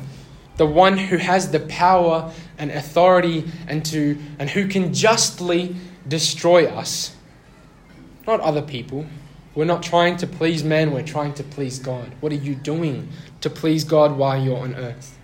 the 0.57 0.67
one 0.67 0.97
who 0.97 1.17
has 1.17 1.51
the 1.51 1.59
power 1.59 2.33
and 2.57 2.71
authority 2.71 3.51
and, 3.67 3.85
to, 3.87 4.17
and 4.39 4.49
who 4.49 4.69
can 4.69 4.95
justly 4.95 5.75
destroy 6.07 6.67
us, 6.67 7.17
not 8.25 8.39
other 8.39 8.63
people. 8.63 9.05
We're 9.57 9.65
not 9.65 9.83
trying 9.83 10.17
to 10.19 10.29
please 10.29 10.63
men, 10.63 10.93
we're 10.93 11.03
trying 11.03 11.35
to 11.35 11.43
please 11.43 11.81
God. 11.81 12.13
What 12.21 12.31
are 12.31 12.37
you 12.37 12.55
doing 12.55 13.09
to 13.41 13.51
please 13.51 13.83
God 13.83 14.17
while 14.17 14.41
you're 14.41 14.59
on 14.59 14.77
earth? 14.77 15.19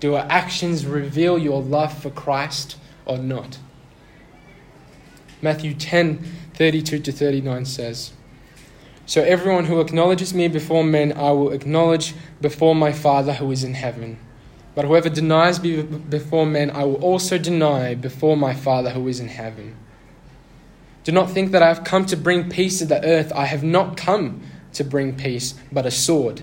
Do 0.00 0.14
our 0.14 0.26
actions 0.30 0.86
reveal 0.86 1.38
your 1.38 1.62
love 1.62 1.96
for 1.96 2.10
Christ 2.10 2.76
or 3.04 3.18
not? 3.18 3.58
Matthew 5.42 5.74
10 5.74 6.24
32 6.54 6.98
to 6.98 7.12
39 7.12 7.64
says, 7.64 8.12
So 9.06 9.22
everyone 9.22 9.64
who 9.64 9.80
acknowledges 9.80 10.34
me 10.34 10.48
before 10.48 10.84
men, 10.84 11.12
I 11.12 11.30
will 11.30 11.52
acknowledge 11.52 12.14
before 12.40 12.74
my 12.74 12.92
Father 12.92 13.34
who 13.34 13.50
is 13.50 13.64
in 13.64 13.74
heaven. 13.74 14.18
But 14.74 14.84
whoever 14.84 15.08
denies 15.08 15.62
me 15.62 15.82
before 15.82 16.44
men, 16.46 16.70
I 16.70 16.84
will 16.84 17.02
also 17.02 17.38
deny 17.38 17.94
before 17.94 18.36
my 18.36 18.54
Father 18.54 18.90
who 18.90 19.08
is 19.08 19.20
in 19.20 19.28
heaven. 19.28 19.76
Do 21.02 21.12
not 21.12 21.30
think 21.30 21.50
that 21.52 21.62
I 21.62 21.68
have 21.68 21.82
come 21.82 22.04
to 22.06 22.16
bring 22.16 22.50
peace 22.50 22.78
to 22.78 22.84
the 22.84 23.02
earth. 23.04 23.32
I 23.32 23.46
have 23.46 23.64
not 23.64 23.96
come 23.96 24.42
to 24.74 24.84
bring 24.84 25.16
peace, 25.16 25.54
but 25.72 25.86
a 25.86 25.90
sword. 25.90 26.42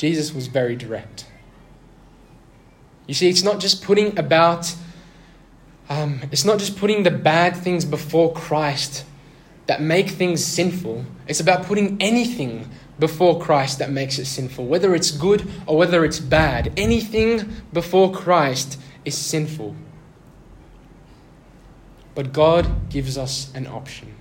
Jesus 0.00 0.32
was 0.32 0.46
very 0.46 0.76
direct. 0.76 1.26
You 3.06 3.12
see, 3.12 3.28
it's 3.28 3.42
not 3.42 3.60
just 3.60 3.84
putting 3.84 4.18
about, 4.18 4.74
um, 5.90 6.22
it's 6.32 6.46
not 6.46 6.58
just 6.58 6.78
putting 6.78 7.02
the 7.02 7.10
bad 7.10 7.54
things 7.54 7.84
before 7.84 8.32
Christ 8.32 9.04
that 9.66 9.82
make 9.82 10.08
things 10.08 10.42
sinful. 10.42 11.04
It's 11.28 11.40
about 11.40 11.66
putting 11.66 12.00
anything 12.00 12.70
before 12.98 13.42
Christ 13.42 13.78
that 13.80 13.90
makes 13.90 14.18
it 14.18 14.24
sinful, 14.24 14.64
whether 14.64 14.94
it's 14.94 15.10
good 15.10 15.46
or 15.66 15.76
whether 15.76 16.02
it's 16.02 16.18
bad. 16.18 16.72
Anything 16.78 17.52
before 17.70 18.10
Christ 18.10 18.80
is 19.04 19.18
sinful. 19.18 19.76
But 22.14 22.32
God 22.32 22.88
gives 22.88 23.18
us 23.18 23.52
an 23.54 23.66
option. 23.66 24.14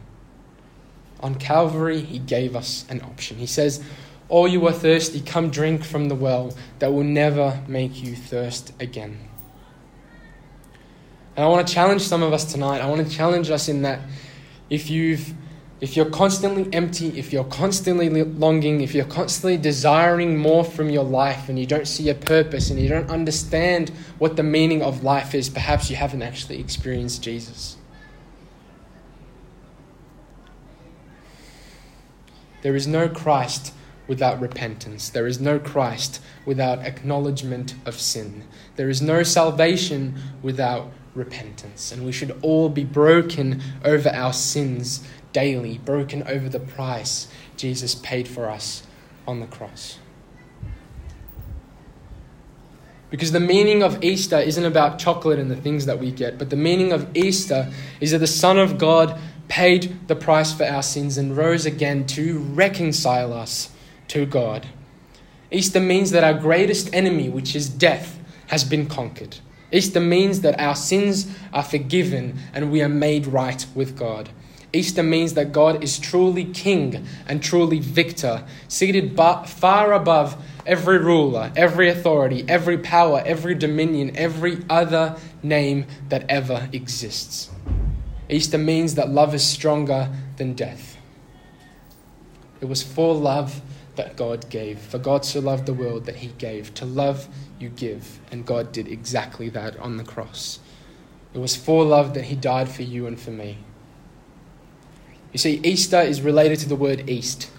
On 1.22 1.36
Calvary, 1.36 2.02
He 2.02 2.20
gave 2.20 2.54
us 2.54 2.84
an 2.90 3.02
option. 3.02 3.38
He 3.38 3.46
says, 3.46 3.82
All 4.30 4.48
you 4.48 4.66
are 4.68 4.72
thirsty, 4.72 5.22
come 5.22 5.50
drink 5.50 5.84
from 5.84 6.08
the 6.08 6.16
well 6.16 6.56
that 6.78 6.94
will 6.94 7.04
never 7.04 7.62
make 7.68 8.02
you 8.02 8.16
thirst 8.16 8.72
again. 8.80 9.18
And 11.36 11.46
I 11.46 11.48
want 11.48 11.68
to 11.68 11.74
challenge 11.74 12.04
some 12.04 12.22
of 12.22 12.32
us 12.32 12.46
tonight. 12.46 12.80
I 12.80 12.86
want 12.86 13.08
to 13.08 13.14
challenge 13.14 13.50
us 13.50 13.68
in 13.68 13.82
that 13.82 14.02
if 14.70 14.90
you've 14.90 15.34
if 15.82 15.96
you're 15.96 16.10
constantly 16.10 16.68
empty, 16.74 17.18
if 17.18 17.32
you're 17.32 17.46
constantly 17.46 18.10
longing, 18.10 18.82
if 18.82 18.94
you're 18.94 19.06
constantly 19.06 19.56
desiring 19.56 20.38
more 20.38 20.66
from 20.66 20.90
your 20.90 21.06
life 21.06 21.48
and 21.48 21.58
you 21.58 21.66
don't 21.66 21.88
see 21.88 22.10
a 22.10 22.16
purpose 22.16 22.70
and 22.70 22.78
you 22.78 22.90
don't 22.90 23.10
understand 23.10 23.90
what 24.18 24.36
the 24.36 24.44
meaning 24.44 24.82
of 24.82 25.04
life 25.04 25.34
is, 25.34 25.50
perhaps 25.50 25.90
you 25.90 25.96
haven't 25.96 26.22
actually 26.22 26.60
experienced 26.60 27.24
Jesus. 27.24 27.78
There 32.62 32.76
is 32.76 32.86
no 32.86 33.08
Christ 33.08 33.74
without 34.10 34.42
repentance. 34.42 35.08
There 35.08 35.28
is 35.28 35.40
no 35.40 35.60
Christ 35.60 36.20
without 36.46 36.80
acknowledgement 36.80 37.76
of 37.86 37.94
sin. 37.94 38.44
There 38.76 38.90
is 38.90 39.02
no 39.02 39.24
salvation 39.24 40.16
without 40.42 40.92
repentance. 41.14 41.92
And 41.92 42.06
we 42.06 42.12
should 42.12 42.38
all 42.42 42.70
be 42.70 42.84
broken 42.84 43.62
over 43.86 44.10
our 44.10 44.34
sins 44.34 45.08
daily, 45.32 45.78
broken 45.78 46.24
over 46.24 46.50
the 46.50 46.60
price 46.60 47.28
Jesus 47.56 47.94
paid 47.94 48.28
for 48.28 48.50
us 48.50 48.84
on 49.28 49.40
the 49.42 49.46
cross. 49.46 50.00
Because 53.12 53.32
the 53.32 53.40
meaning 53.40 53.84
of 53.84 54.04
Easter 54.04 54.38
isn't 54.38 54.66
about 54.66 54.98
chocolate 54.98 55.40
and 55.40 55.52
the 55.52 55.56
things 55.56 55.86
that 55.86 56.00
we 56.00 56.12
get, 56.12 56.38
but 56.38 56.50
the 56.50 56.56
meaning 56.56 56.92
of 56.92 57.16
Easter 57.16 57.72
is 58.00 58.12
that 58.12 58.20
the 58.20 58.28
Son 58.28 58.58
of 58.58 58.78
God 58.78 59.20
paid 59.48 60.08
the 60.08 60.16
price 60.16 60.54
for 60.54 60.64
our 60.64 60.84
sins 60.84 61.18
and 61.18 61.36
rose 61.36 61.66
again 61.66 62.06
to 62.06 62.40
reconcile 62.40 63.34
us 63.34 63.72
to 64.10 64.26
God. 64.26 64.68
Easter 65.52 65.80
means 65.80 66.12
that 66.12 66.24
our 66.24 66.34
greatest 66.34 66.94
enemy, 66.94 67.30
which 67.30 67.56
is 67.56 67.70
death, 67.70 68.20
has 68.48 68.64
been 68.64 68.88
conquered. 68.88 69.38
Easter 69.72 70.00
means 70.00 70.42
that 70.42 70.60
our 70.60 70.76
sins 70.76 71.32
are 71.54 71.64
forgiven 71.64 72.40
and 72.54 72.72
we 72.72 72.82
are 72.82 72.90
made 72.90 73.28
right 73.28 73.66
with 73.76 73.98
God. 73.98 74.30
Easter 74.72 75.02
means 75.02 75.34
that 75.34 75.52
God 75.52 75.84
is 75.84 75.98
truly 75.98 76.46
king 76.46 77.08
and 77.28 77.42
truly 77.42 77.80
victor, 77.80 78.44
seated 78.68 79.16
far 79.16 79.94
above 79.94 80.44
every 80.66 81.00
ruler, 81.00 81.52
every 81.56 81.90
authority, 81.90 82.46
every 82.48 82.78
power, 82.78 83.24
every 83.26 83.56
dominion, 83.56 84.16
every 84.16 84.64
other 84.70 85.18
name 85.42 85.88
that 86.10 86.26
ever 86.30 86.70
exists. 86.72 87.50
Easter 88.30 88.60
means 88.60 88.94
that 88.94 89.10
love 89.10 89.34
is 89.34 89.44
stronger 89.44 90.10
than 90.38 90.54
death. 90.54 90.98
It 92.62 92.66
was 92.66 92.84
for 92.84 93.16
love 93.16 93.62
that 94.00 94.16
God 94.16 94.50
gave. 94.50 94.80
For 94.80 94.98
God 94.98 95.26
so 95.26 95.42
loved 95.42 95.66
the 95.66 95.74
world 95.74 96.06
that 96.06 96.16
he 96.16 96.28
gave. 96.38 96.74
To 96.76 96.86
love, 96.86 97.28
you 97.60 97.68
give. 97.68 98.22
And 98.32 98.46
God 98.46 98.72
did 98.72 98.88
exactly 98.88 99.50
that 99.50 99.78
on 99.78 99.98
the 99.98 100.06
cross. 100.06 100.60
It 101.34 101.40
was 101.40 101.58
for 101.58 101.84
love 101.84 102.14
that 102.14 102.24
he 102.24 102.36
died 102.36 102.70
for 102.70 102.84
you 102.84 103.08
and 103.08 103.20
for 103.20 103.32
me. 103.32 103.58
You 105.34 105.38
see, 105.38 105.60
Easter 105.66 106.00
is 106.00 106.22
related 106.22 106.60
to 106.60 106.70
the 106.70 106.78
word 106.78 107.10
east, 107.10 107.52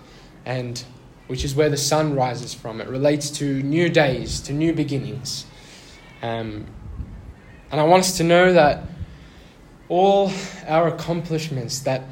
and 0.47 0.83
which 1.27 1.45
is 1.45 1.55
where 1.55 1.69
the 1.69 1.77
sun 1.77 2.15
rises 2.15 2.55
from. 2.55 2.81
It 2.81 2.89
relates 2.89 3.31
to 3.33 3.63
new 3.63 3.91
days, 3.91 4.41
to 4.41 4.55
new 4.55 4.73
beginnings. 4.73 5.45
Um, 6.23 6.67
and 7.71 7.81
I 7.81 7.85
want 7.85 8.01
us 8.01 8.17
to 8.17 8.25
know 8.25 8.55
that 8.55 8.85
all 9.91 10.33
our 10.67 10.89
accomplishments, 10.89 11.81
that 11.81 12.03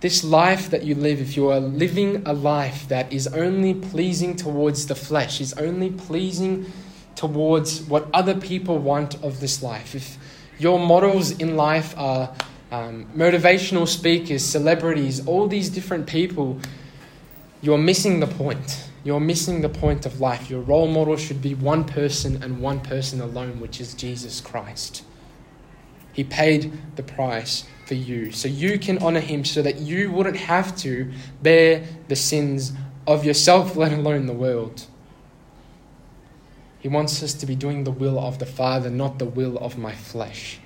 this 0.00 0.22
life 0.22 0.70
that 0.70 0.84
you 0.84 0.94
live, 0.94 1.20
if 1.20 1.36
you 1.36 1.50
are 1.50 1.60
living 1.60 2.22
a 2.24 2.32
life 2.32 2.86
that 2.88 3.12
is 3.12 3.26
only 3.28 3.74
pleasing 3.74 4.36
towards 4.36 4.86
the 4.86 4.94
flesh, 4.94 5.40
is 5.40 5.52
only 5.54 5.90
pleasing 5.90 6.70
towards 7.16 7.82
what 7.82 8.08
other 8.14 8.34
people 8.34 8.78
want 8.78 9.20
of 9.24 9.40
this 9.40 9.60
life, 9.60 9.96
if 9.96 10.16
your 10.58 10.78
models 10.78 11.32
in 11.32 11.56
life 11.56 11.94
are 11.98 12.32
um, 12.70 13.06
motivational 13.16 13.88
speakers, 13.88 14.44
celebrities, 14.44 15.26
all 15.26 15.48
these 15.48 15.68
different 15.68 16.06
people, 16.06 16.60
you're 17.60 17.78
missing 17.78 18.20
the 18.20 18.26
point. 18.26 18.84
You're 19.02 19.20
missing 19.20 19.62
the 19.62 19.68
point 19.68 20.06
of 20.06 20.20
life. 20.20 20.50
Your 20.50 20.60
role 20.60 20.88
model 20.88 21.16
should 21.16 21.40
be 21.40 21.54
one 21.54 21.84
person 21.84 22.42
and 22.42 22.60
one 22.60 22.80
person 22.80 23.20
alone, 23.20 23.58
which 23.58 23.80
is 23.80 23.94
Jesus 23.94 24.40
Christ. 24.40 25.02
He 26.18 26.24
paid 26.24 26.72
the 26.96 27.04
price 27.04 27.64
for 27.86 27.94
you. 27.94 28.32
So 28.32 28.48
you 28.48 28.76
can 28.76 28.98
honor 28.98 29.20
him 29.20 29.44
so 29.44 29.62
that 29.62 29.76
you 29.76 30.10
wouldn't 30.10 30.38
have 30.38 30.76
to 30.78 31.12
bear 31.42 31.84
the 32.08 32.16
sins 32.16 32.72
of 33.06 33.24
yourself, 33.24 33.76
let 33.82 33.92
alone 33.92 34.26
the 34.26 34.32
world. 34.32 34.88
He 36.80 36.88
wants 36.88 37.22
us 37.22 37.34
to 37.34 37.46
be 37.46 37.54
doing 37.54 37.84
the 37.84 37.92
will 37.92 38.18
of 38.18 38.40
the 38.40 38.46
Father, 38.46 38.90
not 38.90 39.20
the 39.20 39.26
will 39.26 39.58
of 39.58 39.78
my 39.78 39.92
flesh. 39.92 40.58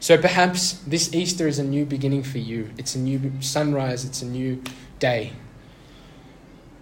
So 0.00 0.16
perhaps 0.16 0.72
this 0.86 1.12
Easter 1.12 1.46
is 1.46 1.58
a 1.58 1.62
new 1.62 1.84
beginning 1.84 2.22
for 2.22 2.38
you. 2.38 2.70
It's 2.78 2.94
a 2.94 2.98
new 2.98 3.30
sunrise, 3.40 4.06
it's 4.06 4.22
a 4.22 4.26
new 4.26 4.62
day. 5.00 5.34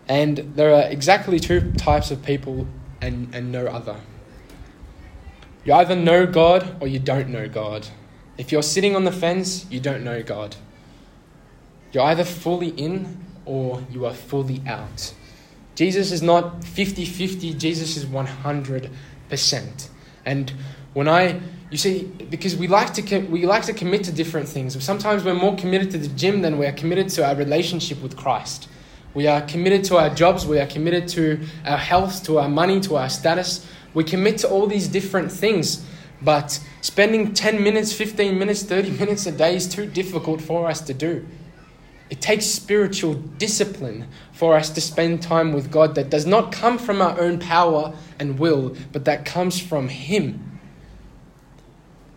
And 0.07 0.53
there 0.55 0.73
are 0.73 0.89
exactly 0.89 1.41
two 1.41 1.73
types 1.73 2.13
of 2.13 2.23
people 2.23 2.69
and, 3.01 3.35
and 3.35 3.51
no 3.51 3.67
other. 3.67 3.97
You 5.67 5.75
either 5.75 5.97
know 5.97 6.27
God 6.27 6.77
or 6.81 6.87
you 6.87 7.01
don't 7.01 7.29
know 7.29 7.49
God. 7.49 7.89
If 8.39 8.53
you're 8.53 8.63
sitting 8.63 8.95
on 8.95 9.03
the 9.03 9.11
fence, 9.11 9.67
you 9.69 9.81
don't 9.81 10.05
know 10.05 10.23
God. 10.23 10.55
You're 11.91 12.05
either 12.05 12.23
fully 12.23 12.69
in 12.69 13.19
or 13.45 13.83
you 13.91 14.07
are 14.07 14.15
fully 14.15 14.63
out. 14.65 15.13
Jesus 15.75 16.13
is 16.13 16.23
not 16.23 16.63
50 16.63 17.05
50, 17.05 17.55
Jesus 17.55 17.97
is 17.97 18.05
100%. 18.07 19.89
And 20.25 20.53
when 20.95 21.09
I, 21.09 21.41
you 21.71 21.79
see, 21.79 22.05
because 22.05 22.57
we 22.57 22.69
like, 22.69 22.95
to 22.95 23.19
we 23.27 23.45
like 23.45 23.65
to 23.65 23.73
commit 23.73 24.05
to 24.05 24.13
different 24.13 24.49
things. 24.49 24.81
Sometimes 24.83 25.25
we're 25.25 25.35
more 25.35 25.57
committed 25.57 25.91
to 25.91 25.99
the 25.99 26.09
gym 26.09 26.43
than 26.43 26.59
we 26.59 26.67
are 26.67 26.73
committed 26.73 27.09
to 27.11 27.27
our 27.27 27.35
relationship 27.35 28.01
with 28.03 28.17
Christ. 28.17 28.69
We 29.15 29.27
are 29.27 29.41
committed 29.41 29.83
to 29.85 29.97
our 29.97 30.15
jobs, 30.15 30.47
we 30.47 30.61
are 30.61 30.67
committed 30.67 31.09
to 31.09 31.41
our 31.65 31.79
health, 31.79 32.23
to 32.25 32.39
our 32.39 32.49
money, 32.49 32.81
to 32.83 32.97
our 32.97 33.09
status. 33.09 33.67
We 33.97 34.05
commit 34.05 34.37
to 34.41 34.49
all 34.51 34.67
these 34.67 34.89
different 34.89 35.33
things, 35.33 35.83
but 36.21 36.61
spending 36.83 37.33
10 37.33 37.63
minutes, 37.63 37.95
15 37.95 38.39
minutes, 38.39 38.63
30 38.63 38.91
minutes 38.99 39.25
a 39.25 39.33
day 39.33 39.57
is 39.57 39.67
too 39.67 39.87
difficult 39.87 40.43
for 40.43 40.69
us 40.69 40.83
to 40.83 40.93
do. 40.93 41.27
It 42.11 42.21
takes 42.21 42.45
spiritual 42.45 43.15
discipline 43.15 44.09
for 44.33 44.55
us 44.55 44.69
to 44.69 44.83
spend 44.83 45.23
time 45.23 45.55
with 45.55 45.71
God 45.71 45.95
that 45.95 46.11
does 46.11 46.27
not 46.27 46.53
come 46.53 46.77
from 46.77 47.01
our 47.01 47.19
own 47.19 47.39
power 47.39 47.95
and 48.19 48.39
will, 48.39 48.77
but 48.93 49.07
that 49.07 49.25
comes 49.25 49.59
from 49.59 49.89
Him. 49.89 50.61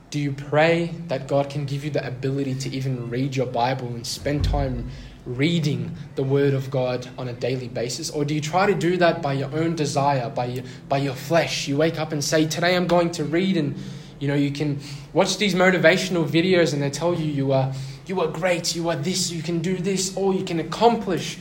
Do 0.10 0.20
you 0.20 0.34
pray 0.34 0.94
that 1.08 1.30
God 1.30 1.50
can 1.50 1.64
give 1.64 1.86
you 1.86 1.92
the 1.92 2.06
ability 2.06 2.56
to 2.56 2.70
even 2.76 3.10
read 3.10 3.38
your 3.38 3.46
Bible 3.46 3.88
and 3.88 4.06
spend 4.06 4.44
time 4.44 4.90
reading 5.26 5.96
the 6.16 6.24
Word 6.24 6.54
of 6.54 6.72
God 6.72 7.08
on 7.18 7.28
a 7.28 7.34
daily 7.34 7.68
basis? 7.68 8.10
Or 8.10 8.26
do 8.26 8.34
you 8.34 8.42
try 8.42 8.66
to 8.66 8.74
do 8.74 8.98
that 8.98 9.22
by 9.22 9.34
your 9.34 9.54
own 9.56 9.76
desire, 9.76 10.30
by 10.30 10.46
your, 10.46 10.64
by 10.88 10.98
your 10.98 11.16
flesh? 11.16 11.68
You 11.68 11.78
wake 11.78 12.00
up 12.00 12.12
and 12.12 12.24
say, 12.24 12.46
Today 12.48 12.76
I'm 12.76 12.88
going 12.88 13.12
to 13.12 13.24
read, 13.24 13.58
and 13.58 13.76
you 14.20 14.28
know, 14.28 14.36
you 14.36 14.52
can 14.52 14.80
watch 15.14 15.38
these 15.38 15.56
motivational 15.56 16.28
videos 16.28 16.74
and 16.74 16.82
they 16.82 16.90
tell 16.90 17.14
you 17.14 17.26
you 17.26 17.52
are, 17.54 17.72
you 18.06 18.20
are 18.22 18.28
great, 18.28 18.76
you 18.76 18.90
are 18.90 18.96
this, 18.96 19.32
you 19.32 19.42
can 19.42 19.60
do 19.60 19.78
this, 19.78 20.16
or 20.18 20.34
you 20.34 20.44
can 20.44 20.60
accomplish. 20.60 21.38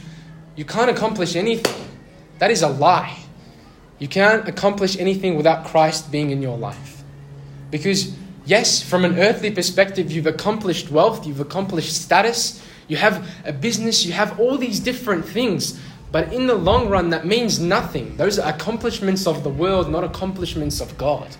You 0.54 0.64
can't 0.64 0.90
accomplish 0.90 1.34
anything. 1.36 1.88
That 2.38 2.50
is 2.50 2.62
a 2.62 2.68
lie. 2.68 3.18
You 3.98 4.06
can't 4.06 4.48
accomplish 4.48 4.96
anything 4.96 5.36
without 5.36 5.64
Christ 5.64 6.12
being 6.12 6.30
in 6.30 6.40
your 6.40 6.56
life. 6.56 7.02
Because, 7.70 8.14
yes, 8.44 8.82
from 8.82 9.04
an 9.04 9.18
earthly 9.18 9.50
perspective, 9.50 10.12
you've 10.12 10.26
accomplished 10.26 10.90
wealth, 10.90 11.26
you've 11.26 11.40
accomplished 11.40 12.00
status, 12.00 12.64
you 12.88 12.96
have 12.96 13.28
a 13.44 13.52
business, 13.52 14.04
you 14.04 14.12
have 14.12 14.40
all 14.40 14.58
these 14.58 14.80
different 14.80 15.24
things. 15.24 15.80
But 16.10 16.32
in 16.32 16.46
the 16.46 16.54
long 16.54 16.88
run, 16.88 17.10
that 17.10 17.26
means 17.26 17.60
nothing. 17.60 18.16
Those 18.16 18.38
are 18.38 18.50
accomplishments 18.50 19.26
of 19.26 19.44
the 19.44 19.50
world, 19.50 19.90
not 19.90 20.04
accomplishments 20.04 20.80
of 20.80 20.96
God. 20.96 21.36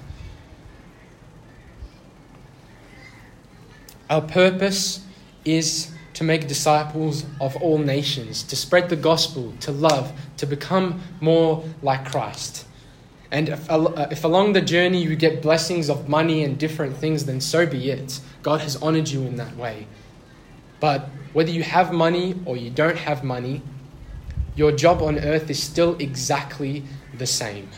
Our 4.11 4.21
purpose 4.21 5.05
is 5.45 5.91
to 6.15 6.25
make 6.25 6.49
disciples 6.49 7.25
of 7.41 7.57
all 7.57 7.79
nations, 7.79 8.43
to 8.43 8.57
spread 8.57 8.89
the 8.89 8.97
gospel, 8.97 9.55
to 9.61 9.71
love, 9.71 10.13
to 10.37 10.47
become 10.47 11.01
more 11.21 11.65
like 11.83 12.11
Christ. 12.11 12.67
And 13.31 13.51
if, 13.51 13.71
uh, 13.71 14.09
if, 14.11 14.25
along 14.25 14.55
the 14.55 14.61
journey 14.61 15.03
you 15.03 15.15
get 15.15 15.43
blessings 15.43 15.91
of 15.91 16.09
money 16.09 16.45
and 16.45 16.59
different 16.59 16.97
things, 16.97 17.27
then 17.27 17.41
so 17.41 17.67
be 17.67 17.91
it. 17.91 18.21
God 18.43 18.63
has 18.63 18.77
honored 18.77 19.09
you 19.09 19.23
in 19.23 19.37
that 19.37 19.55
way. 19.57 19.87
But 20.81 21.09
whether 21.33 21.51
you 21.51 21.63
have 21.63 21.93
money 21.93 22.35
or 22.45 22.57
you 22.57 22.71
don't 22.71 22.99
have 22.99 23.25
money, 23.25 23.63
your 24.57 24.73
job 24.73 25.03
on 25.03 25.19
earth 25.19 25.51
is 25.51 25.63
still 25.63 25.97
exactly 25.99 26.83
the 27.17 27.27
same. 27.27 27.69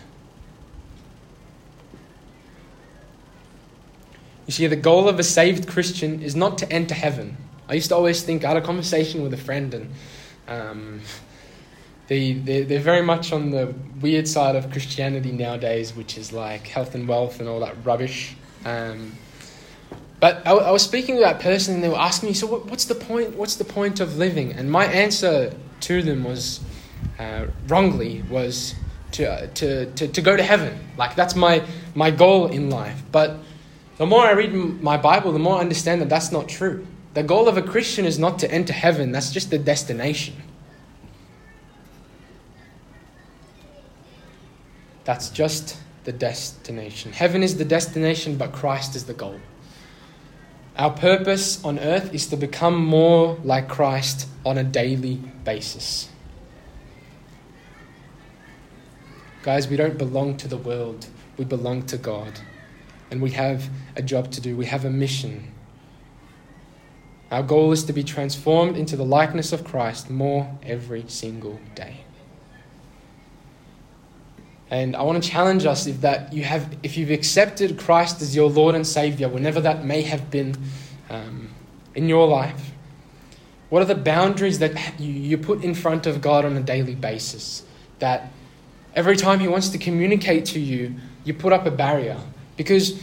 You 4.46 4.52
see, 4.52 4.66
the 4.66 4.76
goal 4.76 5.08
of 5.08 5.18
a 5.18 5.22
saved 5.22 5.68
Christian 5.68 6.22
is 6.22 6.34
not 6.34 6.58
to 6.58 6.72
enter 6.72 6.94
heaven. 6.94 7.36
I 7.68 7.74
used 7.74 7.90
to 7.90 7.94
always 7.94 8.22
think, 8.22 8.44
I 8.44 8.48
had 8.48 8.56
a 8.56 8.60
conversation 8.60 9.22
with 9.22 9.32
a 9.32 9.36
friend, 9.36 9.72
and 9.74 9.92
um, 10.48 11.00
they, 12.08 12.32
they, 12.32 12.62
they're 12.64 12.80
very 12.80 13.02
much 13.02 13.32
on 13.32 13.50
the 13.50 13.72
weird 14.00 14.26
side 14.26 14.56
of 14.56 14.72
Christianity 14.72 15.30
nowadays, 15.30 15.94
which 15.94 16.18
is 16.18 16.32
like 16.32 16.66
health 16.66 16.96
and 16.96 17.06
wealth 17.06 17.38
and 17.38 17.48
all 17.48 17.60
that 17.60 17.76
rubbish. 17.84 18.34
Um, 18.64 19.12
but 20.20 20.46
I, 20.46 20.52
I, 20.52 20.70
was 20.70 20.82
speaking 20.82 21.16
to 21.16 21.22
that 21.22 21.40
person 21.40 21.74
and 21.74 21.82
they 21.82 21.88
were 21.88 21.98
asking 21.98 22.28
me, 22.28 22.34
so 22.34 22.46
what, 22.46 22.66
what's 22.66 22.84
the 22.84 22.94
point? 22.94 23.34
What's 23.36 23.56
the 23.56 23.64
point 23.64 24.00
of 24.00 24.18
living? 24.18 24.52
And 24.52 24.70
my 24.70 24.84
answer 24.84 25.54
to 25.80 26.02
them 26.02 26.24
was, 26.24 26.60
uh, 27.18 27.46
wrongly, 27.66 28.22
was 28.28 28.74
to, 29.12 29.30
uh, 29.30 29.46
to, 29.54 29.86
to, 29.92 30.08
to 30.08 30.22
go 30.22 30.36
to 30.36 30.42
heaven. 30.42 30.78
Like 30.98 31.16
that's 31.16 31.34
my, 31.34 31.64
my 31.94 32.10
goal 32.10 32.48
in 32.48 32.68
life. 32.68 33.02
But 33.10 33.38
the 33.96 34.06
more 34.06 34.20
I 34.20 34.32
read 34.32 34.52
my 34.82 34.98
Bible, 34.98 35.32
the 35.32 35.38
more 35.38 35.56
I 35.56 35.60
understand 35.60 36.02
that 36.02 36.10
that's 36.10 36.30
not 36.30 36.48
true. 36.48 36.86
The 37.14 37.22
goal 37.22 37.48
of 37.48 37.56
a 37.56 37.62
Christian 37.62 38.04
is 38.04 38.18
not 38.18 38.38
to 38.40 38.50
enter 38.50 38.72
heaven, 38.72 39.12
that's 39.12 39.32
just 39.32 39.50
the 39.50 39.58
destination. 39.58 40.36
That's 45.04 45.30
just 45.30 45.76
the 46.04 46.12
destination. 46.12 47.12
Heaven 47.12 47.42
is 47.42 47.56
the 47.56 47.64
destination, 47.64 48.36
but 48.36 48.52
Christ 48.52 48.94
is 48.94 49.06
the 49.06 49.14
goal. 49.14 49.40
Our 50.76 50.90
purpose 50.90 51.62
on 51.64 51.78
earth 51.78 52.14
is 52.14 52.26
to 52.28 52.36
become 52.36 52.84
more 52.84 53.38
like 53.44 53.68
Christ 53.68 54.28
on 54.44 54.56
a 54.56 54.64
daily 54.64 55.16
basis. 55.44 56.08
Guys, 59.42 59.68
we 59.68 59.76
don't 59.76 59.98
belong 59.98 60.36
to 60.36 60.48
the 60.48 60.56
world, 60.56 61.06
we 61.36 61.44
belong 61.44 61.82
to 61.86 61.96
God. 61.96 62.40
And 63.10 63.20
we 63.20 63.30
have 63.32 63.68
a 63.96 64.02
job 64.02 64.30
to 64.32 64.40
do, 64.40 64.56
we 64.56 64.66
have 64.66 64.84
a 64.84 64.90
mission. 64.90 65.52
Our 67.30 67.42
goal 67.42 67.72
is 67.72 67.84
to 67.84 67.92
be 67.92 68.04
transformed 68.04 68.76
into 68.76 68.96
the 68.96 69.04
likeness 69.04 69.52
of 69.52 69.64
Christ 69.64 70.10
more 70.10 70.58
every 70.62 71.04
single 71.08 71.60
day. 71.74 72.04
And 74.70 74.94
I 74.94 75.02
want 75.02 75.22
to 75.22 75.28
challenge 75.28 75.66
us 75.66 75.86
if 75.86 76.00
that 76.02 76.32
you 76.32 76.44
have, 76.44 76.76
if 76.84 76.96
you've 76.96 77.10
accepted 77.10 77.78
Christ 77.78 78.22
as 78.22 78.36
your 78.36 78.48
Lord 78.48 78.76
and 78.76 78.86
Savior, 78.86 79.28
whenever 79.28 79.60
that 79.60 79.84
may 79.84 80.02
have 80.02 80.30
been 80.30 80.56
um, 81.10 81.50
in 81.96 82.08
your 82.08 82.28
life, 82.28 82.70
what 83.68 83.82
are 83.82 83.86
the 83.86 83.96
boundaries 83.96 84.60
that 84.60 85.00
you, 85.00 85.12
you 85.12 85.38
put 85.38 85.64
in 85.64 85.74
front 85.74 86.06
of 86.06 86.20
God 86.20 86.44
on 86.44 86.56
a 86.56 86.60
daily 86.60 86.94
basis? 86.94 87.64
That 87.98 88.32
every 88.94 89.16
time 89.16 89.40
He 89.40 89.48
wants 89.48 89.70
to 89.70 89.78
communicate 89.78 90.44
to 90.46 90.60
you, 90.60 90.94
you 91.24 91.34
put 91.34 91.52
up 91.52 91.66
a 91.66 91.70
barrier. 91.70 92.18
Because 92.56 93.00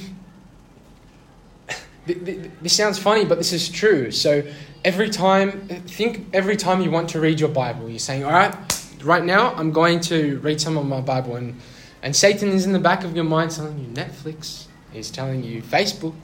this 2.06 2.74
sounds 2.74 2.98
funny, 2.98 3.26
but 3.26 3.38
this 3.38 3.52
is 3.52 3.68
true. 3.68 4.12
So 4.12 4.44
every 4.86 5.10
time, 5.10 5.68
think 5.68 6.28
every 6.34 6.56
time 6.56 6.82
you 6.82 6.92
want 6.92 7.10
to 7.10 7.20
read 7.20 7.42
your 7.42 7.50
Bible, 7.50 7.90
you're 7.90 8.00
saying, 8.00 8.24
all 8.24 8.32
right, 8.32 8.56
right 9.04 9.24
now 9.24 9.54
I'm 9.56 9.72
going 9.72 10.00
to 10.02 10.40
read 10.40 10.62
some 10.62 10.78
of 10.78 10.86
my 10.86 11.02
Bible. 11.02 11.36
And, 11.36 11.60
and 12.02 12.16
Satan 12.16 12.50
is 12.50 12.66
in 12.66 12.74
the 12.74 12.80
back 12.80 13.04
of 13.04 13.16
your 13.16 13.26
mind 13.26 13.52
telling 13.52 13.80
you 13.80 13.88
Netflix, 13.88 14.66
he's 14.92 15.12
telling 15.12 15.44
you 15.44 15.62
Facebook, 15.62 16.16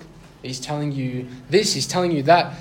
he's 0.42 0.60
telling 0.60 0.92
you 0.92 1.28
this, 1.50 1.74
he's 1.74 1.88
telling 1.88 2.12
you 2.12 2.24
that. 2.24 2.56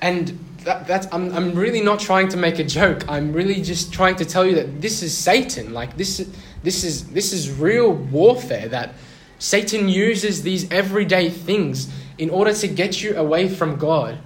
And 0.00 0.38
that, 0.64 0.86
that's, 0.86 1.06
I'm, 1.12 1.34
I'm 1.34 1.54
really 1.54 1.80
not 1.80 2.00
trying 2.00 2.28
to 2.28 2.36
make 2.36 2.58
a 2.58 2.64
joke. 2.64 3.08
I'm 3.08 3.32
really 3.32 3.62
just 3.62 3.92
trying 3.92 4.16
to 4.16 4.24
tell 4.24 4.46
you 4.46 4.54
that 4.56 4.80
this 4.80 5.02
is 5.02 5.16
Satan. 5.16 5.72
Like, 5.72 5.96
this, 5.96 6.28
this, 6.62 6.84
is, 6.84 7.06
this 7.10 7.32
is 7.32 7.50
real 7.50 7.92
warfare 7.92 8.68
that 8.68 8.94
Satan 9.38 9.88
uses 9.88 10.42
these 10.42 10.70
everyday 10.70 11.30
things 11.30 11.92
in 12.18 12.30
order 12.30 12.52
to 12.52 12.68
get 12.68 13.02
you 13.02 13.16
away 13.16 13.48
from 13.48 13.76
God. 13.76 14.18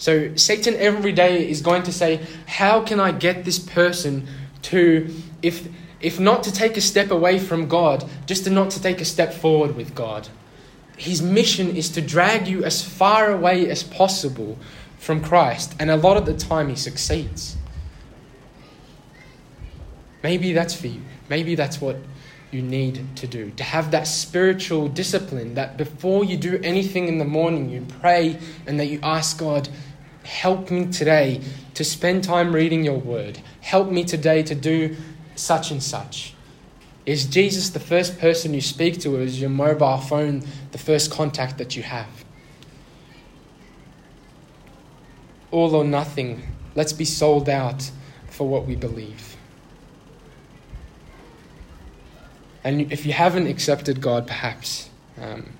So, 0.00 0.34
Satan 0.34 0.76
every 0.76 1.12
day 1.12 1.46
is 1.46 1.60
going 1.60 1.82
to 1.82 1.92
say, 1.92 2.26
How 2.46 2.82
can 2.82 2.98
I 2.98 3.12
get 3.12 3.44
this 3.44 3.58
person 3.58 4.26
to, 4.62 5.14
if, 5.42 5.68
if 6.00 6.18
not 6.18 6.42
to 6.44 6.52
take 6.52 6.78
a 6.78 6.80
step 6.80 7.10
away 7.10 7.38
from 7.38 7.68
God, 7.68 8.08
just 8.24 8.44
to 8.44 8.50
not 8.50 8.70
to 8.70 8.80
take 8.80 9.02
a 9.02 9.04
step 9.04 9.34
forward 9.34 9.76
with 9.76 9.94
God? 9.94 10.28
His 10.96 11.20
mission 11.20 11.76
is 11.76 11.90
to 11.90 12.00
drag 12.00 12.48
you 12.48 12.64
as 12.64 12.82
far 12.82 13.30
away 13.30 13.68
as 13.68 13.82
possible 13.82 14.58
from 14.98 15.22
Christ, 15.22 15.74
and 15.78 15.90
a 15.90 15.96
lot 15.96 16.16
of 16.16 16.24
the 16.24 16.34
time 16.34 16.70
he 16.70 16.76
succeeds. 16.76 17.58
Maybe 20.22 20.54
that's 20.54 20.72
for 20.72 20.86
you. 20.86 21.02
Maybe 21.28 21.54
that's 21.54 21.78
what 21.78 21.96
you 22.50 22.62
need 22.62 23.16
to 23.16 23.26
do. 23.26 23.50
To 23.52 23.64
have 23.64 23.90
that 23.90 24.06
spiritual 24.06 24.88
discipline 24.88 25.54
that 25.54 25.76
before 25.76 26.24
you 26.24 26.38
do 26.38 26.58
anything 26.64 27.06
in 27.06 27.18
the 27.18 27.24
morning, 27.24 27.68
you 27.68 27.86
pray 28.00 28.38
and 28.66 28.80
that 28.80 28.86
you 28.86 28.98
ask 29.02 29.38
God, 29.38 29.68
help 30.30 30.70
me 30.70 30.86
today 30.86 31.40
to 31.74 31.84
spend 31.84 32.24
time 32.24 32.54
reading 32.54 32.84
your 32.84 32.98
word. 32.98 33.40
Help 33.60 33.90
me 33.90 34.04
today 34.04 34.42
to 34.44 34.54
do 34.54 34.96
such 35.34 35.70
and 35.70 35.82
such. 35.82 36.34
Is 37.04 37.26
Jesus 37.26 37.70
the 37.70 37.80
first 37.80 38.18
person 38.18 38.54
you 38.54 38.60
speak 38.60 39.00
to, 39.00 39.16
or 39.16 39.20
is 39.20 39.40
your 39.40 39.50
mobile 39.50 39.98
phone 39.98 40.42
the 40.72 40.78
first 40.78 41.10
contact 41.10 41.58
that 41.58 41.76
you 41.76 41.82
have? 41.82 42.08
all 45.50 45.74
or 45.74 45.84
nothing. 45.84 46.42
Let's 46.74 46.92
be 46.92 47.04
sold 47.04 47.48
out 47.48 47.90
for 48.28 48.48
what 48.48 48.66
we 48.66 48.76
believe. 48.76 49.36
And 52.62 52.92
if 52.92 53.06
you 53.06 53.12
haven't 53.12 53.46
accepted 53.46 54.00
God, 54.00 54.26
perhaps 54.26 54.90
um, 55.20 55.50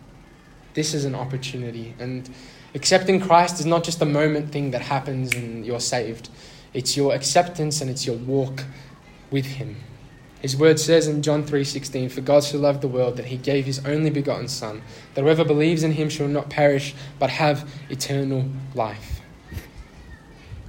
this 0.74 0.94
is 0.94 1.04
an 1.04 1.14
opportunity. 1.14 1.94
And 1.98 2.28
accepting 2.74 3.20
Christ 3.20 3.60
is 3.60 3.66
not 3.66 3.84
just 3.84 4.00
a 4.00 4.06
moment 4.06 4.52
thing 4.52 4.70
that 4.70 4.82
happens 4.82 5.34
and 5.34 5.64
you're 5.64 5.80
saved, 5.80 6.28
it's 6.72 6.96
your 6.96 7.14
acceptance 7.14 7.80
and 7.80 7.90
it's 7.90 8.06
your 8.06 8.16
walk 8.16 8.64
with 9.30 9.46
Him. 9.46 9.76
His 10.40 10.56
word 10.56 10.80
says 10.80 11.06
in 11.06 11.22
John 11.22 11.44
3:16, 11.44 12.08
"For 12.08 12.22
God 12.22 12.44
so 12.44 12.58
loved 12.58 12.80
the 12.80 12.88
world 12.88 13.16
that 13.18 13.26
he 13.26 13.36
gave 13.36 13.66
his 13.66 13.84
only 13.84 14.08
begotten 14.08 14.48
son, 14.48 14.80
that 15.14 15.20
whoever 15.20 15.44
believes 15.44 15.82
in 15.82 15.92
him 15.92 16.08
shall 16.08 16.28
not 16.28 16.48
perish 16.48 16.94
but 17.18 17.30
have 17.30 17.68
eternal 17.90 18.46
life." 18.74 19.20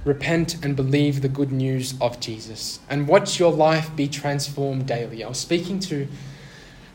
repent 0.04 0.56
and 0.64 0.74
believe 0.74 1.22
the 1.22 1.28
good 1.28 1.52
news 1.52 1.94
of 2.00 2.18
Jesus 2.18 2.80
and 2.90 3.06
watch 3.06 3.38
your 3.38 3.52
life 3.52 3.94
be 3.94 4.08
transformed 4.08 4.86
daily. 4.86 5.22
I 5.22 5.28
was 5.28 5.38
speaking 5.38 5.78
to 5.80 6.08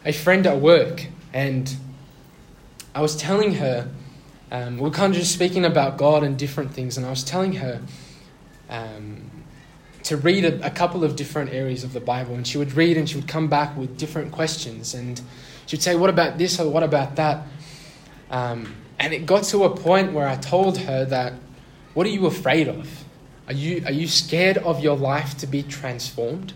a 0.06 0.12
friend 0.12 0.46
at 0.46 0.60
work 0.60 1.08
and 1.34 1.74
I 2.94 3.02
was 3.02 3.16
telling 3.16 3.56
her, 3.56 3.90
um, 4.52 4.78
we 4.78 4.90
are 4.90 4.94
kind 4.94 5.14
of 5.14 5.20
just 5.20 5.34
speaking 5.34 5.66
about 5.66 5.98
God 5.98 6.24
and 6.24 6.38
different 6.38 6.74
things, 6.74 6.98
and 6.98 7.06
I 7.06 7.10
was 7.10 7.24
telling 7.24 7.54
her 7.54 7.82
um, 8.70 9.30
to 10.04 10.18
read 10.18 10.46
a, 10.46 10.66
a, 10.66 10.70
couple 10.70 11.04
of 11.04 11.16
different 11.16 11.52
areas 11.52 11.84
of 11.84 11.94
the 11.94 12.00
Bible, 12.00 12.36
and 12.36 12.48
she 12.48 12.58
would 12.58 12.74
read 12.74 12.98
and 12.98 13.10
she 13.10 13.16
would 13.16 13.28
come 13.28 13.48
back 13.48 13.76
with 13.76 13.98
different 13.98 14.32
questions, 14.32 14.94
and 14.94 15.22
she 15.66 15.76
would 15.76 15.84
say, 15.84 15.96
What 15.96 16.10
about 16.10 16.38
this 16.38 16.60
or 16.60 16.70
what 16.70 16.84
about 16.84 17.16
that? 17.18 17.46
Um, 18.30 18.76
and 19.00 19.14
it 19.14 19.26
got 19.26 19.44
to 19.46 19.64
a 19.64 19.76
point 19.76 20.14
where 20.14 20.28
I 20.28 20.36
told 20.36 20.78
her 20.80 21.06
that 21.06 21.34
what 21.94 22.06
are 22.06 22.10
you 22.10 22.26
afraid 22.26 22.68
of? 22.68 23.06
Are 23.48 23.54
you, 23.54 23.84
are 23.86 23.92
you 23.92 24.08
scared 24.08 24.58
of 24.60 24.82
your 24.82 24.96
life 24.96 25.38
to 25.38 25.48
be 25.48 25.64
transformed? 25.64 26.54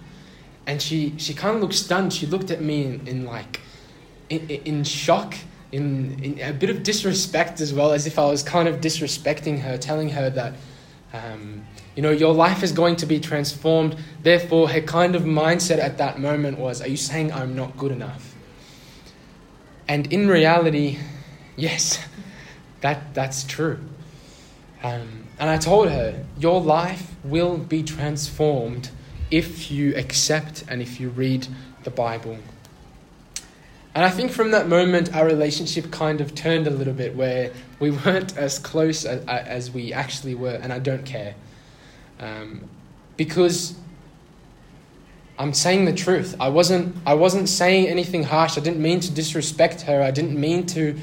And 0.67 0.81
she, 0.81 1.15
she 1.17 1.33
kind 1.33 1.55
of 1.55 1.61
looked 1.61 1.73
stunned. 1.73 2.13
She 2.13 2.25
looked 2.25 2.51
at 2.51 2.61
me 2.61 2.83
in, 2.83 3.07
in 3.07 3.25
like, 3.25 3.61
in, 4.29 4.47
in 4.49 4.83
shock, 4.83 5.35
in, 5.71 6.21
in 6.23 6.39
a 6.41 6.53
bit 6.53 6.69
of 6.69 6.83
disrespect 6.83 7.61
as 7.61 7.73
well, 7.73 7.91
as 7.91 8.05
if 8.05 8.19
I 8.19 8.25
was 8.25 8.43
kind 8.43 8.67
of 8.67 8.81
disrespecting 8.81 9.61
her, 9.61 9.77
telling 9.77 10.09
her 10.09 10.29
that, 10.29 10.53
um, 11.13 11.65
you 11.95 12.01
know, 12.01 12.11
your 12.11 12.33
life 12.33 12.63
is 12.63 12.71
going 12.71 12.97
to 12.97 13.05
be 13.05 13.19
transformed. 13.19 13.95
Therefore, 14.21 14.69
her 14.69 14.81
kind 14.81 15.15
of 15.15 15.23
mindset 15.23 15.79
at 15.79 15.97
that 15.97 16.19
moment 16.19 16.59
was, 16.59 16.81
Are 16.81 16.87
you 16.87 16.97
saying 16.97 17.31
I'm 17.31 17.55
not 17.55 17.77
good 17.77 17.91
enough? 17.91 18.35
And 19.87 20.11
in 20.11 20.27
reality, 20.27 20.99
yes, 21.55 22.03
that, 22.81 23.13
that's 23.13 23.43
true. 23.43 23.79
Um, 24.83 25.27
and 25.39 25.49
I 25.49 25.57
told 25.57 25.89
her, 25.89 26.25
Your 26.37 26.61
life 26.61 27.15
will 27.23 27.57
be 27.57 27.83
transformed 27.83 28.89
if 29.29 29.71
you 29.71 29.95
accept 29.95 30.65
and 30.67 30.81
if 30.81 30.99
you 30.99 31.09
read 31.09 31.47
the 31.83 31.91
Bible. 31.91 32.37
And 33.93 34.05
I 34.05 34.09
think 34.09 34.31
from 34.31 34.51
that 34.51 34.69
moment, 34.69 35.13
our 35.13 35.25
relationship 35.25 35.91
kind 35.91 36.21
of 36.21 36.33
turned 36.33 36.65
a 36.65 36.69
little 36.69 36.93
bit 36.93 37.15
where 37.15 37.51
we 37.79 37.91
weren't 37.91 38.37
as 38.37 38.57
close 38.57 39.05
as, 39.05 39.25
as 39.25 39.71
we 39.71 39.91
actually 39.91 40.35
were, 40.35 40.59
and 40.61 40.71
I 40.71 40.79
don't 40.79 41.05
care. 41.05 41.35
Um, 42.19 42.69
because 43.17 43.75
I'm 45.37 45.53
saying 45.53 45.85
the 45.85 45.93
truth. 45.93 46.35
I 46.39 46.49
wasn't, 46.49 46.95
I 47.05 47.15
wasn't 47.15 47.49
saying 47.49 47.87
anything 47.87 48.23
harsh. 48.23 48.57
I 48.57 48.61
didn't 48.61 48.81
mean 48.81 48.99
to 49.01 49.11
disrespect 49.11 49.81
her. 49.81 50.01
I 50.01 50.11
didn't 50.11 50.39
mean 50.39 50.67
to 50.67 50.97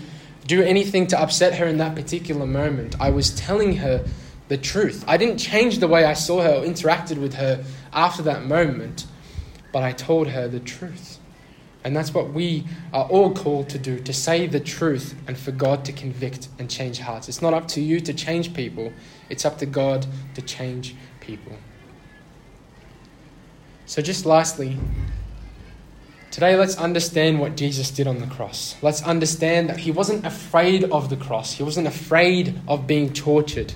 do 0.47 0.63
anything 0.63 1.09
to 1.09 1.21
upset 1.21 1.55
her 1.57 1.67
in 1.67 1.79
that 1.79 1.95
particular 1.95 2.47
moment. 2.47 2.97
I 3.01 3.11
was 3.11 3.35
telling 3.35 3.77
her 3.77 4.05
the 4.49 4.57
truth. 4.57 5.05
I 5.07 5.17
didn't 5.17 5.39
change 5.39 5.79
the 5.79 5.89
way 5.89 6.05
I 6.05 6.15
saw 6.15 6.41
her 6.41 6.55
or 6.55 6.65
interacted 6.65 7.21
with 7.21 7.35
her 7.35 7.65
after 7.93 8.23
that 8.23 8.47
moment, 8.47 9.07
but 9.73 9.83
I 9.83 9.93
told 9.93 10.29
her 10.29 10.49
the 10.49 10.61
truth. 10.61 11.18
And 11.89 11.97
that's 11.97 12.13
what 12.13 12.35
we 12.35 12.67
are 12.93 13.07
all 13.07 13.33
called 13.33 13.71
to 13.71 13.79
do 13.79 13.99
to 13.99 14.13
say 14.13 14.47
the 14.47 14.61
truth 14.61 15.15
and 15.27 15.39
for 15.39 15.53
God 15.53 15.87
to 15.87 15.93
convict 15.93 16.49
and 16.59 16.69
change 16.69 16.99
hearts. 16.99 17.31
It's 17.31 17.41
not 17.41 17.55
up 17.55 17.67
to 17.69 17.81
you 17.81 17.99
to 18.01 18.13
change 18.13 18.53
people, 18.53 18.93
it's 19.31 19.47
up 19.47 19.57
to 19.61 19.65
God 19.65 20.05
to 20.35 20.43
change 20.43 20.95
people. 21.21 21.53
So, 23.87 24.03
just 24.03 24.27
lastly, 24.27 24.77
Today, 26.31 26.57
let's 26.57 26.77
understand 26.77 27.41
what 27.41 27.57
Jesus 27.57 27.91
did 27.91 28.07
on 28.07 28.19
the 28.19 28.27
cross. 28.27 28.77
Let's 28.83 29.03
understand 29.03 29.71
that 29.71 29.79
he 29.79 29.91
wasn't 29.91 30.27
afraid 30.27 30.85
of 30.85 31.09
the 31.09 31.17
cross, 31.17 31.55
he 31.55 31.63
wasn't 31.63 31.87
afraid 31.87 32.61
of 32.69 32.87
being 32.87 33.15
tortured. 33.15 33.73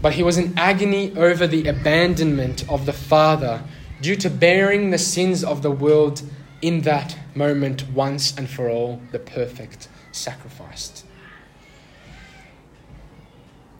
But 0.00 0.14
he 0.14 0.24
was 0.24 0.36
in 0.36 0.58
agony 0.58 1.16
over 1.16 1.46
the 1.46 1.68
abandonment 1.68 2.68
of 2.68 2.86
the 2.86 2.92
Father 2.92 3.62
due 4.00 4.16
to 4.16 4.28
bearing 4.28 4.90
the 4.90 4.98
sins 4.98 5.44
of 5.44 5.62
the 5.62 5.70
world 5.70 6.22
in 6.62 6.82
that 6.82 7.18
moment 7.34 7.88
once 7.90 8.36
and 8.36 8.48
for 8.48 8.70
all, 8.70 9.02
the 9.10 9.18
perfect 9.18 9.88
sacrificed. 10.12 11.04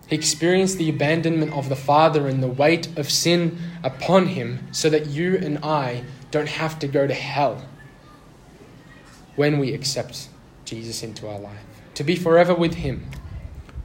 He 0.09 0.16
experienced 0.16 0.77
the 0.77 0.90
abandonment 0.90 1.55
of 1.55 1.68
the 1.71 1.77
Father 1.77 2.29
and 2.29 2.42
the 2.42 2.49
weight 2.49 2.99
of 2.99 3.11
sin 3.11 3.59
upon 3.83 4.27
him 4.27 4.68
so 4.73 4.90
that 4.90 5.07
you 5.07 5.37
and 5.37 5.59
I 5.64 6.05
don't 6.31 6.49
have 6.49 6.79
to 6.81 6.88
go 6.88 7.07
to 7.07 7.14
hell 7.14 7.64
when 9.37 9.59
we 9.59 9.73
accept 9.73 10.29
Jesus 10.65 11.02
into 11.02 11.29
our 11.29 11.38
life. 11.38 11.65
To 11.94 12.04
be 12.04 12.17
forever 12.17 12.54
with 12.54 12.75
Him. 12.75 13.06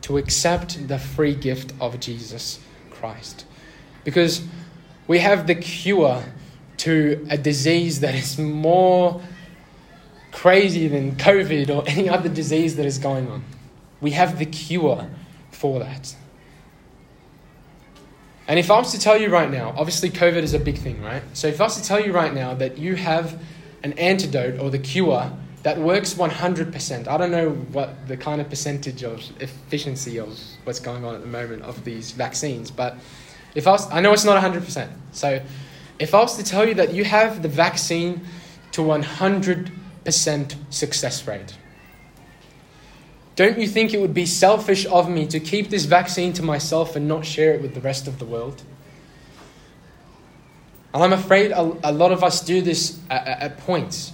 To 0.03 0.17
accept 0.17 0.87
the 0.87 0.99
free 0.99 1.35
gift 1.35 1.73
of 1.79 1.99
Jesus 1.99 2.59
Christ. 2.89 3.45
Because 4.03 4.43
we 5.07 5.19
have 5.19 5.47
the 5.47 5.55
cure 5.55 6.23
to 6.77 7.25
a 7.29 7.37
disease 7.37 7.99
that 8.01 8.15
is 8.15 8.37
more 8.37 9.21
crazy 10.31 10.87
than 10.87 11.15
COVID 11.15 11.69
or 11.69 11.83
any 11.87 12.07
other 12.09 12.29
disease 12.29 12.75
that 12.75 12.85
is 12.85 12.97
going 12.97 13.27
on. 13.27 13.43
We 14.01 14.11
have 14.11 14.37
the 14.37 14.45
cure 14.45 15.09
for 15.51 15.79
that. 15.79 16.15
And 18.47 18.59
if 18.59 18.71
I 18.71 18.77
was 18.77 18.91
to 18.91 18.99
tell 18.99 19.19
you 19.19 19.29
right 19.29 19.51
now, 19.51 19.73
obviously 19.75 20.09
COVID 20.09 20.43
is 20.43 20.53
a 20.53 20.59
big 20.59 20.77
thing, 20.77 21.01
right? 21.01 21.23
So 21.33 21.47
if 21.47 21.59
I 21.59 21.65
was 21.65 21.75
to 21.81 21.83
tell 21.83 21.99
you 21.99 22.13
right 22.13 22.33
now 22.33 22.53
that 22.53 22.77
you 22.77 22.95
have 22.95 23.41
an 23.83 23.93
antidote 23.93 24.59
or 24.59 24.69
the 24.69 24.79
cure 24.79 25.31
that 25.63 25.77
works 25.77 26.13
100%, 26.13 27.07
I 27.07 27.17
don't 27.17 27.31
know 27.31 27.49
what 27.49 28.07
the 28.07 28.15
kind 28.15 28.39
of 28.39 28.49
percentage 28.49 29.03
of 29.03 29.21
efficiency 29.41 30.17
of 30.17 30.39
what's 30.63 30.79
going 30.79 31.03
on 31.03 31.15
at 31.15 31.21
the 31.21 31.27
moment 31.27 31.63
of 31.63 31.83
these 31.83 32.11
vaccines, 32.11 32.71
but 32.71 32.95
if 33.55 33.67
I 33.67 33.71
was, 33.71 33.91
I 33.91 33.99
know 33.99 34.13
it's 34.13 34.23
not 34.23 34.41
100%. 34.41 34.89
So 35.11 35.41
if 35.99 36.13
I 36.13 36.19
was 36.19 36.37
to 36.37 36.43
tell 36.43 36.67
you 36.67 36.75
that 36.75 36.93
you 36.93 37.03
have 37.03 37.41
the 37.41 37.49
vaccine 37.49 38.21
to 38.71 38.81
100% 38.81 39.71
success 40.69 41.27
rate, 41.27 41.57
Don't 43.37 43.59
you 43.59 43.67
think 43.67 43.93
it 43.93 44.01
would 44.01 44.15
be 44.15 44.25
selfish 44.25 44.87
of 44.87 45.07
me 45.07 45.27
to 45.27 45.39
keep 45.39 45.69
this 45.69 45.85
vaccine 45.85 46.33
to 46.33 46.41
myself 46.41 46.95
and 46.95 47.07
not 47.07 47.23
share 47.23 47.53
it 47.53 47.61
with 47.61 47.75
the 47.75 47.81
rest 47.81 48.07
of 48.07 48.17
the 48.17 48.25
world? 48.25 48.63
And 50.91 51.03
I'm 51.03 51.13
afraid 51.13 51.51
a, 51.51 51.61
a 51.83 51.91
lot 51.91 52.11
of 52.11 52.23
us 52.23 52.41
do 52.41 52.63
this 52.63 52.99
at, 53.11 53.27
at 53.27 53.57
points. 53.59 54.11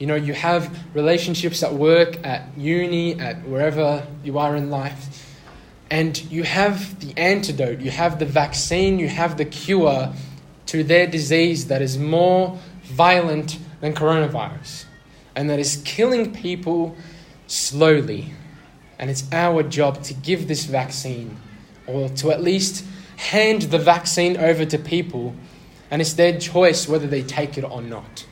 You 0.00 0.08
know, 0.08 0.16
you 0.16 0.34
have 0.34 0.76
relationships 0.96 1.62
at 1.62 1.74
work, 1.74 2.18
at 2.26 2.58
uni, 2.58 3.20
at 3.20 3.46
wherever 3.46 4.04
you 4.24 4.36
are 4.36 4.56
in 4.56 4.68
life, 4.68 5.36
and 5.88 6.20
you 6.28 6.42
have 6.42 6.98
the 6.98 7.16
antidote, 7.16 7.78
you 7.78 7.92
have 7.92 8.18
the 8.18 8.26
vaccine, 8.26 8.98
you 8.98 9.06
have 9.06 9.36
the 9.36 9.44
cure 9.44 10.12
to 10.66 10.84
their 10.84 11.06
disease 11.06 11.68
that 11.68 11.82
is 11.82 11.98
more 11.98 12.58
violent 12.82 13.58
than 13.80 13.94
coronavirus 13.94 14.84
and 15.34 15.50
that 15.50 15.58
is 15.58 15.82
killing 15.84 16.32
people 16.32 16.96
slowly. 17.46 18.32
And 18.98 19.10
it's 19.10 19.24
our 19.32 19.62
job 19.62 20.02
to 20.04 20.14
give 20.14 20.48
this 20.48 20.64
vaccine 20.64 21.36
or 21.86 22.08
to 22.08 22.32
at 22.32 22.42
least 22.42 22.84
hand 23.16 23.62
the 23.62 23.78
vaccine 23.78 24.36
over 24.38 24.64
to 24.64 24.78
people, 24.78 25.34
and 25.90 26.02
it's 26.02 26.14
their 26.14 26.38
choice 26.38 26.88
whether 26.88 27.06
they 27.06 27.22
take 27.22 27.56
it 27.56 27.64
or 27.64 27.80
not. 27.80 28.26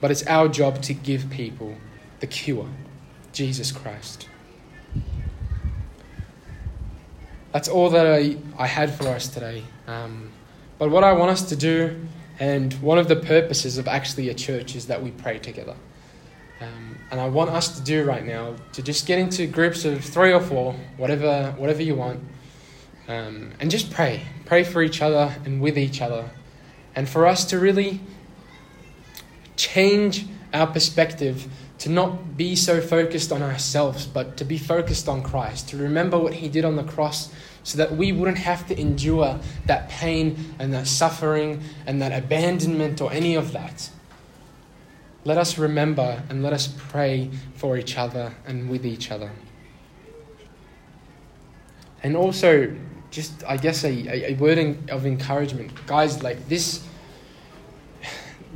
But 0.00 0.10
it's 0.10 0.26
our 0.26 0.48
job 0.48 0.82
to 0.82 0.94
give 0.94 1.30
people 1.30 1.76
the 2.20 2.26
cure 2.26 2.68
Jesus 3.32 3.70
Christ. 3.72 4.28
That's 7.52 7.68
all 7.68 7.90
that 7.90 8.06
I, 8.06 8.36
I 8.58 8.66
had 8.66 8.92
for 8.94 9.08
us 9.08 9.28
today. 9.28 9.62
Um, 9.86 10.30
but 10.78 10.90
what 10.90 11.04
I 11.04 11.12
want 11.12 11.30
us 11.30 11.42
to 11.48 11.56
do, 11.56 12.06
and 12.38 12.72
one 12.74 12.98
of 12.98 13.08
the 13.08 13.16
purposes 13.16 13.78
of 13.78 13.88
actually 13.88 14.28
a 14.28 14.34
church, 14.34 14.74
is 14.76 14.86
that 14.86 15.02
we 15.02 15.10
pray 15.10 15.38
together. 15.38 15.74
Um, 16.60 16.98
and 17.10 17.20
I 17.20 17.28
want 17.28 17.50
us 17.50 17.78
to 17.78 17.82
do 17.82 18.04
right 18.04 18.24
now 18.24 18.56
to 18.72 18.82
just 18.82 19.06
get 19.06 19.18
into 19.18 19.46
groups 19.46 19.84
of 19.84 20.04
three 20.04 20.32
or 20.32 20.40
four, 20.40 20.74
whatever, 20.96 21.54
whatever 21.58 21.82
you 21.82 21.94
want, 21.94 22.20
um, 23.08 23.52
and 23.60 23.70
just 23.70 23.90
pray. 23.90 24.22
Pray 24.44 24.64
for 24.64 24.82
each 24.82 25.02
other 25.02 25.34
and 25.44 25.60
with 25.60 25.78
each 25.78 26.00
other. 26.00 26.30
And 26.94 27.08
for 27.08 27.26
us 27.26 27.44
to 27.46 27.58
really 27.58 28.00
change 29.56 30.26
our 30.52 30.66
perspective 30.66 31.46
to 31.78 31.90
not 31.90 32.36
be 32.36 32.56
so 32.56 32.80
focused 32.80 33.32
on 33.32 33.42
ourselves, 33.42 34.06
but 34.06 34.36
to 34.38 34.44
be 34.44 34.58
focused 34.58 35.08
on 35.08 35.22
Christ, 35.22 35.68
to 35.70 35.76
remember 35.76 36.18
what 36.18 36.34
He 36.34 36.48
did 36.48 36.64
on 36.64 36.76
the 36.76 36.84
cross 36.84 37.30
so 37.62 37.78
that 37.78 37.96
we 37.96 38.12
wouldn't 38.12 38.38
have 38.38 38.66
to 38.68 38.80
endure 38.80 39.40
that 39.66 39.88
pain 39.88 40.54
and 40.58 40.72
that 40.72 40.86
suffering 40.86 41.60
and 41.86 42.00
that 42.00 42.16
abandonment 42.16 43.00
or 43.00 43.12
any 43.12 43.34
of 43.34 43.52
that. 43.52 43.90
Let 45.24 45.38
us 45.38 45.58
remember 45.58 46.22
and 46.30 46.44
let 46.44 46.52
us 46.52 46.68
pray 46.68 47.30
for 47.56 47.76
each 47.76 47.98
other 47.98 48.32
and 48.46 48.70
with 48.70 48.86
each 48.86 49.10
other. 49.10 49.32
And 52.04 52.16
also, 52.16 52.72
just 53.10 53.42
I 53.44 53.56
guess 53.56 53.82
a, 53.82 54.30
a 54.30 54.34
word 54.34 54.58
of 54.88 55.04
encouragement. 55.04 55.72
Guys, 55.86 56.22
like 56.22 56.48
this 56.48 56.86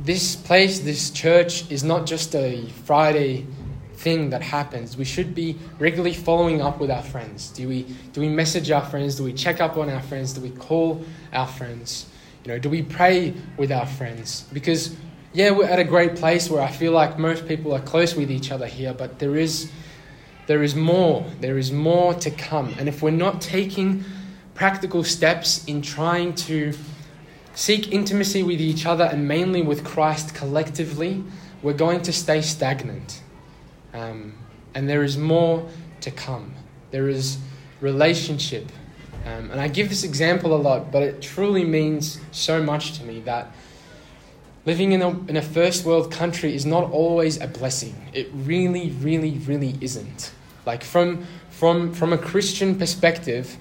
this 0.03 0.35
place, 0.35 0.79
this 0.79 1.11
church 1.11 1.69
is 1.69 1.83
not 1.83 2.05
just 2.05 2.35
a 2.35 2.65
Friday 2.85 3.45
thing 3.93 4.31
that 4.31 4.41
happens. 4.41 4.97
We 4.97 5.05
should 5.05 5.35
be 5.35 5.57
regularly 5.77 6.13
following 6.13 6.61
up 6.61 6.79
with 6.79 6.89
our 6.89 7.03
friends. 7.03 7.49
Do 7.49 7.67
we 7.67 7.83
do 8.13 8.21
we 8.21 8.29
message 8.29 8.71
our 8.71 8.83
friends? 8.83 9.15
Do 9.15 9.23
we 9.23 9.33
check 9.33 9.61
up 9.61 9.77
on 9.77 9.89
our 9.89 10.01
friends? 10.01 10.33
Do 10.33 10.41
we 10.41 10.49
call 10.49 11.03
our 11.33 11.45
friends? 11.45 12.07
You 12.43 12.53
know, 12.53 12.59
do 12.59 12.69
we 12.69 12.81
pray 12.81 13.35
with 13.57 13.71
our 13.71 13.85
friends? 13.85 14.47
Because 14.51 14.95
yeah, 15.33 15.51
we're 15.51 15.67
at 15.67 15.79
a 15.79 15.83
great 15.83 16.15
place 16.15 16.49
where 16.49 16.61
I 16.61 16.71
feel 16.71 16.91
like 16.93 17.19
most 17.19 17.47
people 17.47 17.73
are 17.73 17.81
close 17.81 18.15
with 18.15 18.31
each 18.31 18.51
other 18.51 18.65
here, 18.65 18.93
but 18.93 19.19
there 19.19 19.35
is 19.35 19.71
there 20.47 20.63
is 20.63 20.75
more. 20.75 21.23
There 21.39 21.59
is 21.59 21.71
more 21.71 22.15
to 22.15 22.31
come. 22.31 22.73
And 22.79 22.89
if 22.89 23.03
we're 23.03 23.11
not 23.11 23.39
taking 23.39 24.03
practical 24.55 25.03
steps 25.03 25.63
in 25.65 25.83
trying 25.83 26.33
to 26.35 26.73
seek 27.53 27.91
intimacy 27.91 28.43
with 28.43 28.61
each 28.61 28.85
other 28.85 29.03
and 29.03 29.27
mainly 29.27 29.61
with 29.61 29.83
Christ 29.83 30.35
collectively, 30.35 31.23
we're 31.61 31.73
going 31.73 32.01
to 32.03 32.13
stay 32.13 32.41
stagnant. 32.41 33.21
Um, 33.93 34.33
and 34.73 34.89
there 34.89 35.03
is 35.03 35.17
more 35.17 35.67
to 36.01 36.11
come. 36.11 36.53
There 36.91 37.09
is 37.09 37.37
relationship. 37.81 38.71
Um, 39.25 39.51
and 39.51 39.59
I 39.59 39.67
give 39.67 39.89
this 39.89 40.03
example 40.03 40.55
a 40.55 40.57
lot, 40.57 40.91
but 40.91 41.03
it 41.03 41.21
truly 41.21 41.63
means 41.63 42.19
so 42.31 42.63
much 42.63 42.97
to 42.97 43.03
me 43.03 43.19
that 43.21 43.51
Living 44.63 44.91
in 44.91 45.01
a, 45.01 45.09
in 45.27 45.37
a 45.37 45.41
first 45.41 45.85
world 45.85 46.11
country 46.11 46.53
is 46.53 46.67
not 46.67 46.91
always 46.91 47.41
a 47.41 47.47
blessing. 47.47 47.95
It 48.13 48.29
really, 48.31 48.91
really, 48.91 49.39
really 49.39 49.75
isn't. 49.81 50.31
Like, 50.67 50.83
from, 50.83 51.25
from, 51.49 51.93
from 51.93 52.13
a 52.13 52.17
Christian 52.17 52.77
perspective, 52.77 53.57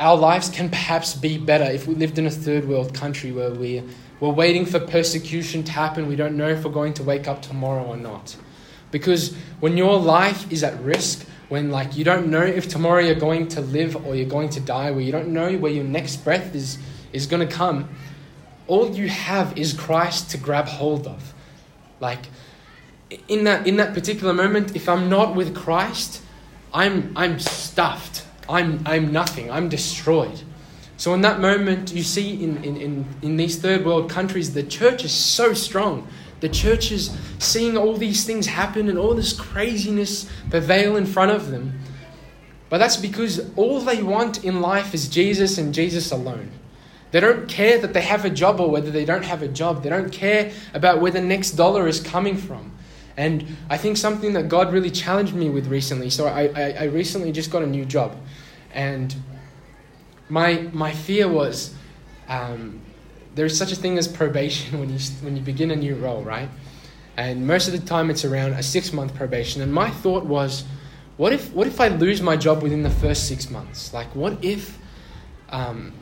our 0.00 0.16
lives 0.16 0.48
can 0.48 0.68
perhaps 0.68 1.14
be 1.14 1.38
better 1.38 1.64
if 1.64 1.86
we 1.86 1.94
lived 1.94 2.18
in 2.18 2.26
a 2.26 2.30
third 2.30 2.66
world 2.66 2.94
country 2.94 3.32
where 3.32 3.50
we, 3.50 3.82
we're 4.20 4.30
waiting 4.30 4.66
for 4.66 4.80
persecution 4.80 5.62
to 5.64 5.72
happen. 5.72 6.06
We 6.06 6.16
don't 6.16 6.36
know 6.36 6.48
if 6.48 6.64
we're 6.64 6.72
going 6.72 6.94
to 6.94 7.02
wake 7.02 7.28
up 7.28 7.42
tomorrow 7.42 7.84
or 7.84 7.96
not. 7.96 8.36
Because 8.90 9.34
when 9.60 9.76
your 9.76 9.98
life 9.98 10.50
is 10.52 10.62
at 10.62 10.80
risk, 10.80 11.26
when 11.48 11.70
like 11.70 11.96
you 11.96 12.04
don't 12.04 12.28
know 12.28 12.42
if 12.42 12.68
tomorrow 12.68 13.00
you're 13.00 13.14
going 13.14 13.48
to 13.48 13.60
live 13.60 14.06
or 14.06 14.14
you're 14.14 14.28
going 14.28 14.48
to 14.50 14.60
die, 14.60 14.90
where 14.90 15.00
you 15.00 15.12
don't 15.12 15.28
know 15.28 15.56
where 15.56 15.72
your 15.72 15.84
next 15.84 16.16
breath 16.24 16.54
is, 16.54 16.78
is 17.12 17.26
going 17.26 17.46
to 17.46 17.52
come, 17.52 17.88
all 18.66 18.90
you 18.90 19.08
have 19.08 19.56
is 19.58 19.72
Christ 19.72 20.30
to 20.30 20.38
grab 20.38 20.66
hold 20.66 21.06
of. 21.06 21.34
Like 22.00 22.20
in 23.28 23.44
that 23.44 23.66
in 23.66 23.76
that 23.76 23.94
particular 23.94 24.32
moment, 24.32 24.74
if 24.74 24.88
I'm 24.88 25.08
not 25.08 25.34
with 25.34 25.54
Christ, 25.54 26.22
I'm 26.72 27.12
I'm 27.16 27.38
stuffed. 27.38 28.26
I'm 28.48 28.82
I'm 28.86 29.12
nothing. 29.12 29.50
I'm 29.50 29.68
destroyed. 29.68 30.42
So 30.96 31.12
in 31.12 31.22
that 31.22 31.40
moment, 31.40 31.92
you 31.92 32.02
see 32.02 32.42
in, 32.42 32.62
in, 32.62 32.76
in, 32.76 33.06
in 33.20 33.36
these 33.36 33.58
third 33.58 33.84
world 33.84 34.08
countries, 34.08 34.54
the 34.54 34.62
church 34.62 35.04
is 35.04 35.12
so 35.12 35.52
strong. 35.52 36.06
The 36.40 36.48
church 36.48 36.92
is 36.92 37.16
seeing 37.38 37.76
all 37.76 37.96
these 37.96 38.24
things 38.24 38.46
happen 38.46 38.88
and 38.88 38.98
all 38.98 39.14
this 39.14 39.32
craziness 39.32 40.30
prevail 40.50 40.96
in 40.96 41.06
front 41.06 41.32
of 41.32 41.50
them. 41.50 41.80
But 42.68 42.78
that's 42.78 42.96
because 42.96 43.50
all 43.56 43.80
they 43.80 44.02
want 44.02 44.44
in 44.44 44.60
life 44.60 44.94
is 44.94 45.08
Jesus 45.08 45.58
and 45.58 45.74
Jesus 45.74 46.12
alone. 46.12 46.50
They 47.10 47.20
don't 47.20 47.48
care 47.48 47.78
that 47.78 47.92
they 47.92 48.02
have 48.02 48.24
a 48.24 48.30
job 48.30 48.60
or 48.60 48.70
whether 48.70 48.90
they 48.90 49.04
don't 49.04 49.24
have 49.24 49.42
a 49.42 49.48
job. 49.48 49.82
They 49.82 49.90
don't 49.90 50.12
care 50.12 50.52
about 50.74 51.00
where 51.00 51.12
the 51.12 51.20
next 51.20 51.52
dollar 51.52 51.86
is 51.86 52.00
coming 52.00 52.36
from. 52.36 52.72
And 53.16 53.56
I 53.70 53.76
think 53.76 53.96
something 53.96 54.32
that 54.32 54.48
God 54.48 54.72
really 54.72 54.90
challenged 54.90 55.34
me 55.34 55.48
with 55.48 55.68
recently. 55.68 56.10
So 56.10 56.26
I, 56.26 56.46
I, 56.54 56.70
I 56.80 56.84
recently 56.84 57.32
just 57.32 57.50
got 57.50 57.62
a 57.62 57.66
new 57.66 57.84
job. 57.84 58.16
And 58.72 59.14
my, 60.28 60.68
my 60.72 60.92
fear 60.92 61.28
was 61.28 61.74
um, 62.28 62.80
there's 63.34 63.56
such 63.56 63.70
a 63.70 63.76
thing 63.76 63.98
as 63.98 64.08
probation 64.08 64.78
when 64.80 64.90
you, 64.90 64.98
when 65.22 65.36
you 65.36 65.42
begin 65.42 65.70
a 65.70 65.76
new 65.76 65.94
role, 65.94 66.22
right? 66.22 66.48
And 67.16 67.46
most 67.46 67.68
of 67.68 67.72
the 67.72 67.86
time 67.86 68.10
it's 68.10 68.24
around 68.24 68.54
a 68.54 68.62
six 68.62 68.92
month 68.92 69.14
probation. 69.14 69.62
And 69.62 69.72
my 69.72 69.90
thought 69.90 70.24
was, 70.24 70.64
what 71.16 71.32
if, 71.32 71.52
what 71.52 71.68
if 71.68 71.80
I 71.80 71.88
lose 71.88 72.20
my 72.20 72.36
job 72.36 72.62
within 72.62 72.82
the 72.82 72.90
first 72.90 73.28
six 73.28 73.48
months? 73.48 73.94
Like, 73.94 74.12
what 74.16 74.44
if 74.44 74.76
um, 75.50 75.92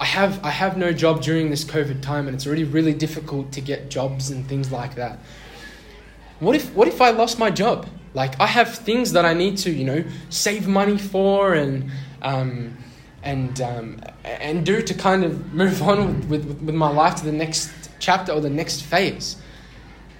I 0.00 0.04
have 0.04 0.44
I 0.44 0.50
have 0.50 0.76
no 0.76 0.92
job 0.92 1.22
during 1.22 1.48
this 1.50 1.64
COVID 1.64 2.02
time, 2.02 2.26
and 2.26 2.34
it's 2.34 2.46
already 2.46 2.64
really 2.64 2.92
difficult 2.92 3.52
to 3.52 3.60
get 3.60 3.88
jobs 3.88 4.30
and 4.30 4.46
things 4.46 4.70
like 4.70 4.96
that. 4.96 5.18
What 6.40 6.56
if 6.56 6.74
what 6.74 6.88
if 6.88 7.00
I 7.00 7.10
lost 7.10 7.38
my 7.38 7.50
job? 7.50 7.88
Like 8.14 8.38
I 8.40 8.46
have 8.46 8.74
things 8.74 9.12
that 9.12 9.24
I 9.24 9.34
need 9.34 9.58
to 9.58 9.70
you 9.70 9.84
know 9.84 10.04
save 10.28 10.66
money 10.66 10.98
for 10.98 11.54
and 11.54 11.90
um, 12.22 12.76
and 13.22 13.60
um, 13.60 14.00
and 14.24 14.64
do 14.64 14.82
to 14.82 14.94
kind 14.94 15.24
of 15.24 15.52
move 15.52 15.82
on 15.82 16.28
with, 16.28 16.44
with, 16.44 16.60
with 16.62 16.74
my 16.74 16.88
life 16.90 17.16
to 17.16 17.24
the 17.24 17.32
next 17.32 17.70
chapter 17.98 18.32
or 18.32 18.40
the 18.40 18.50
next 18.50 18.82
phase. 18.82 19.36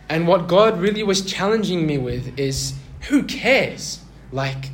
And 0.09 0.27
what 0.29 0.47
God 0.47 0.81
really 0.81 1.03
was 1.03 1.25
challenging 1.25 1.87
me 1.87 1.99
with 1.99 2.39
is 2.39 2.75
who 3.09 3.25
cares? 3.25 4.01
Like 4.33 4.71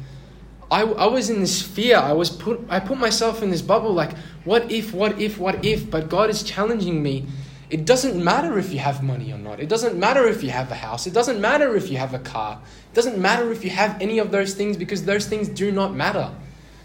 I, 0.70 0.82
I 0.82 1.06
was 1.06 1.28
in 1.28 1.40
this 1.40 1.60
fear. 1.60 1.96
I 1.96 2.12
was 2.12 2.30
put 2.30 2.60
I 2.68 2.80
put 2.80 2.98
myself 2.98 3.42
in 3.42 3.50
this 3.50 3.62
bubble 3.62 3.92
like 3.92 4.12
what 4.44 4.70
if, 4.70 4.92
what 4.92 5.20
if, 5.20 5.38
what 5.38 5.64
if? 5.64 5.90
But 5.90 6.08
God 6.08 6.30
is 6.30 6.42
challenging 6.42 7.02
me. 7.02 7.26
It 7.72 7.86
doesn't 7.86 8.22
matter 8.22 8.58
if 8.58 8.70
you 8.70 8.80
have 8.80 9.02
money 9.02 9.32
or 9.32 9.38
not. 9.38 9.58
It 9.58 9.70
doesn't 9.70 9.98
matter 9.98 10.28
if 10.28 10.42
you 10.42 10.50
have 10.50 10.70
a 10.70 10.74
house. 10.74 11.06
It 11.06 11.14
doesn't 11.14 11.40
matter 11.40 11.74
if 11.74 11.88
you 11.88 11.96
have 11.96 12.12
a 12.12 12.18
car. 12.18 12.60
It 12.92 12.94
doesn't 12.94 13.16
matter 13.16 13.50
if 13.50 13.64
you 13.64 13.70
have 13.70 13.96
any 13.98 14.18
of 14.18 14.30
those 14.30 14.52
things 14.52 14.76
because 14.76 15.06
those 15.06 15.26
things 15.26 15.48
do 15.48 15.72
not 15.72 15.94
matter. 15.94 16.30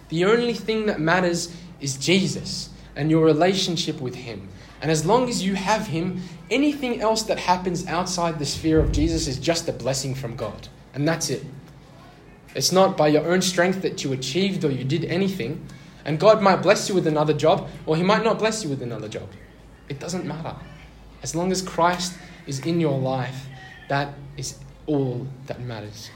The 0.08 0.24
only 0.24 0.54
thing 0.54 0.86
that 0.86 1.02
matters 1.02 1.54
is 1.82 1.98
Jesus 1.98 2.70
and 2.96 3.12
your 3.12 3.26
relationship 3.26 4.00
with 4.00 4.16
Him. 4.16 4.48
And 4.82 4.90
as 4.90 5.06
long 5.06 5.28
as 5.28 5.44
you 5.44 5.56
have 5.56 5.88
Him, 5.88 6.22
anything 6.50 7.02
else 7.02 7.24
that 7.24 7.38
happens 7.38 7.86
outside 7.88 8.40
the 8.40 8.46
sphere 8.46 8.80
of 8.80 8.94
Jesus 8.94 9.28
is 9.28 9.38
just 9.40 9.68
a 9.68 9.74
blessing 9.74 10.16
from 10.16 10.38
God. 10.38 10.70
And 10.94 11.06
that's 11.06 11.30
it. 11.30 11.44
It's 12.56 12.72
not 12.72 12.96
by 12.96 13.10
your 13.10 13.28
own 13.30 13.42
strength 13.42 13.82
that 13.82 14.06
you 14.06 14.14
achieved 14.14 14.64
or 14.64 14.72
you 14.72 14.86
did 14.86 15.04
anything. 15.04 15.68
And 16.06 16.18
God 16.18 16.42
might 16.42 16.62
bless 16.62 16.88
you 16.88 16.96
with 16.96 17.08
another 17.08 17.34
job, 17.34 17.68
or 17.86 17.98
He 17.98 18.04
might 18.04 18.24
not 18.24 18.40
bless 18.40 18.64
you 18.64 18.70
with 18.70 18.82
another 18.82 19.10
job. 19.10 19.28
It 19.90 20.00
doesn't 20.00 20.26
matter. 20.26 20.56
As 21.24 21.36
long 21.36 21.52
as 21.52 21.62
Christ 21.62 22.14
is 22.46 22.60
in 22.66 22.80
your 22.80 22.98
life, 22.98 23.48
that 23.90 24.14
is 24.38 24.58
all 24.86 25.28
that 25.48 25.60
matters. 25.62 26.10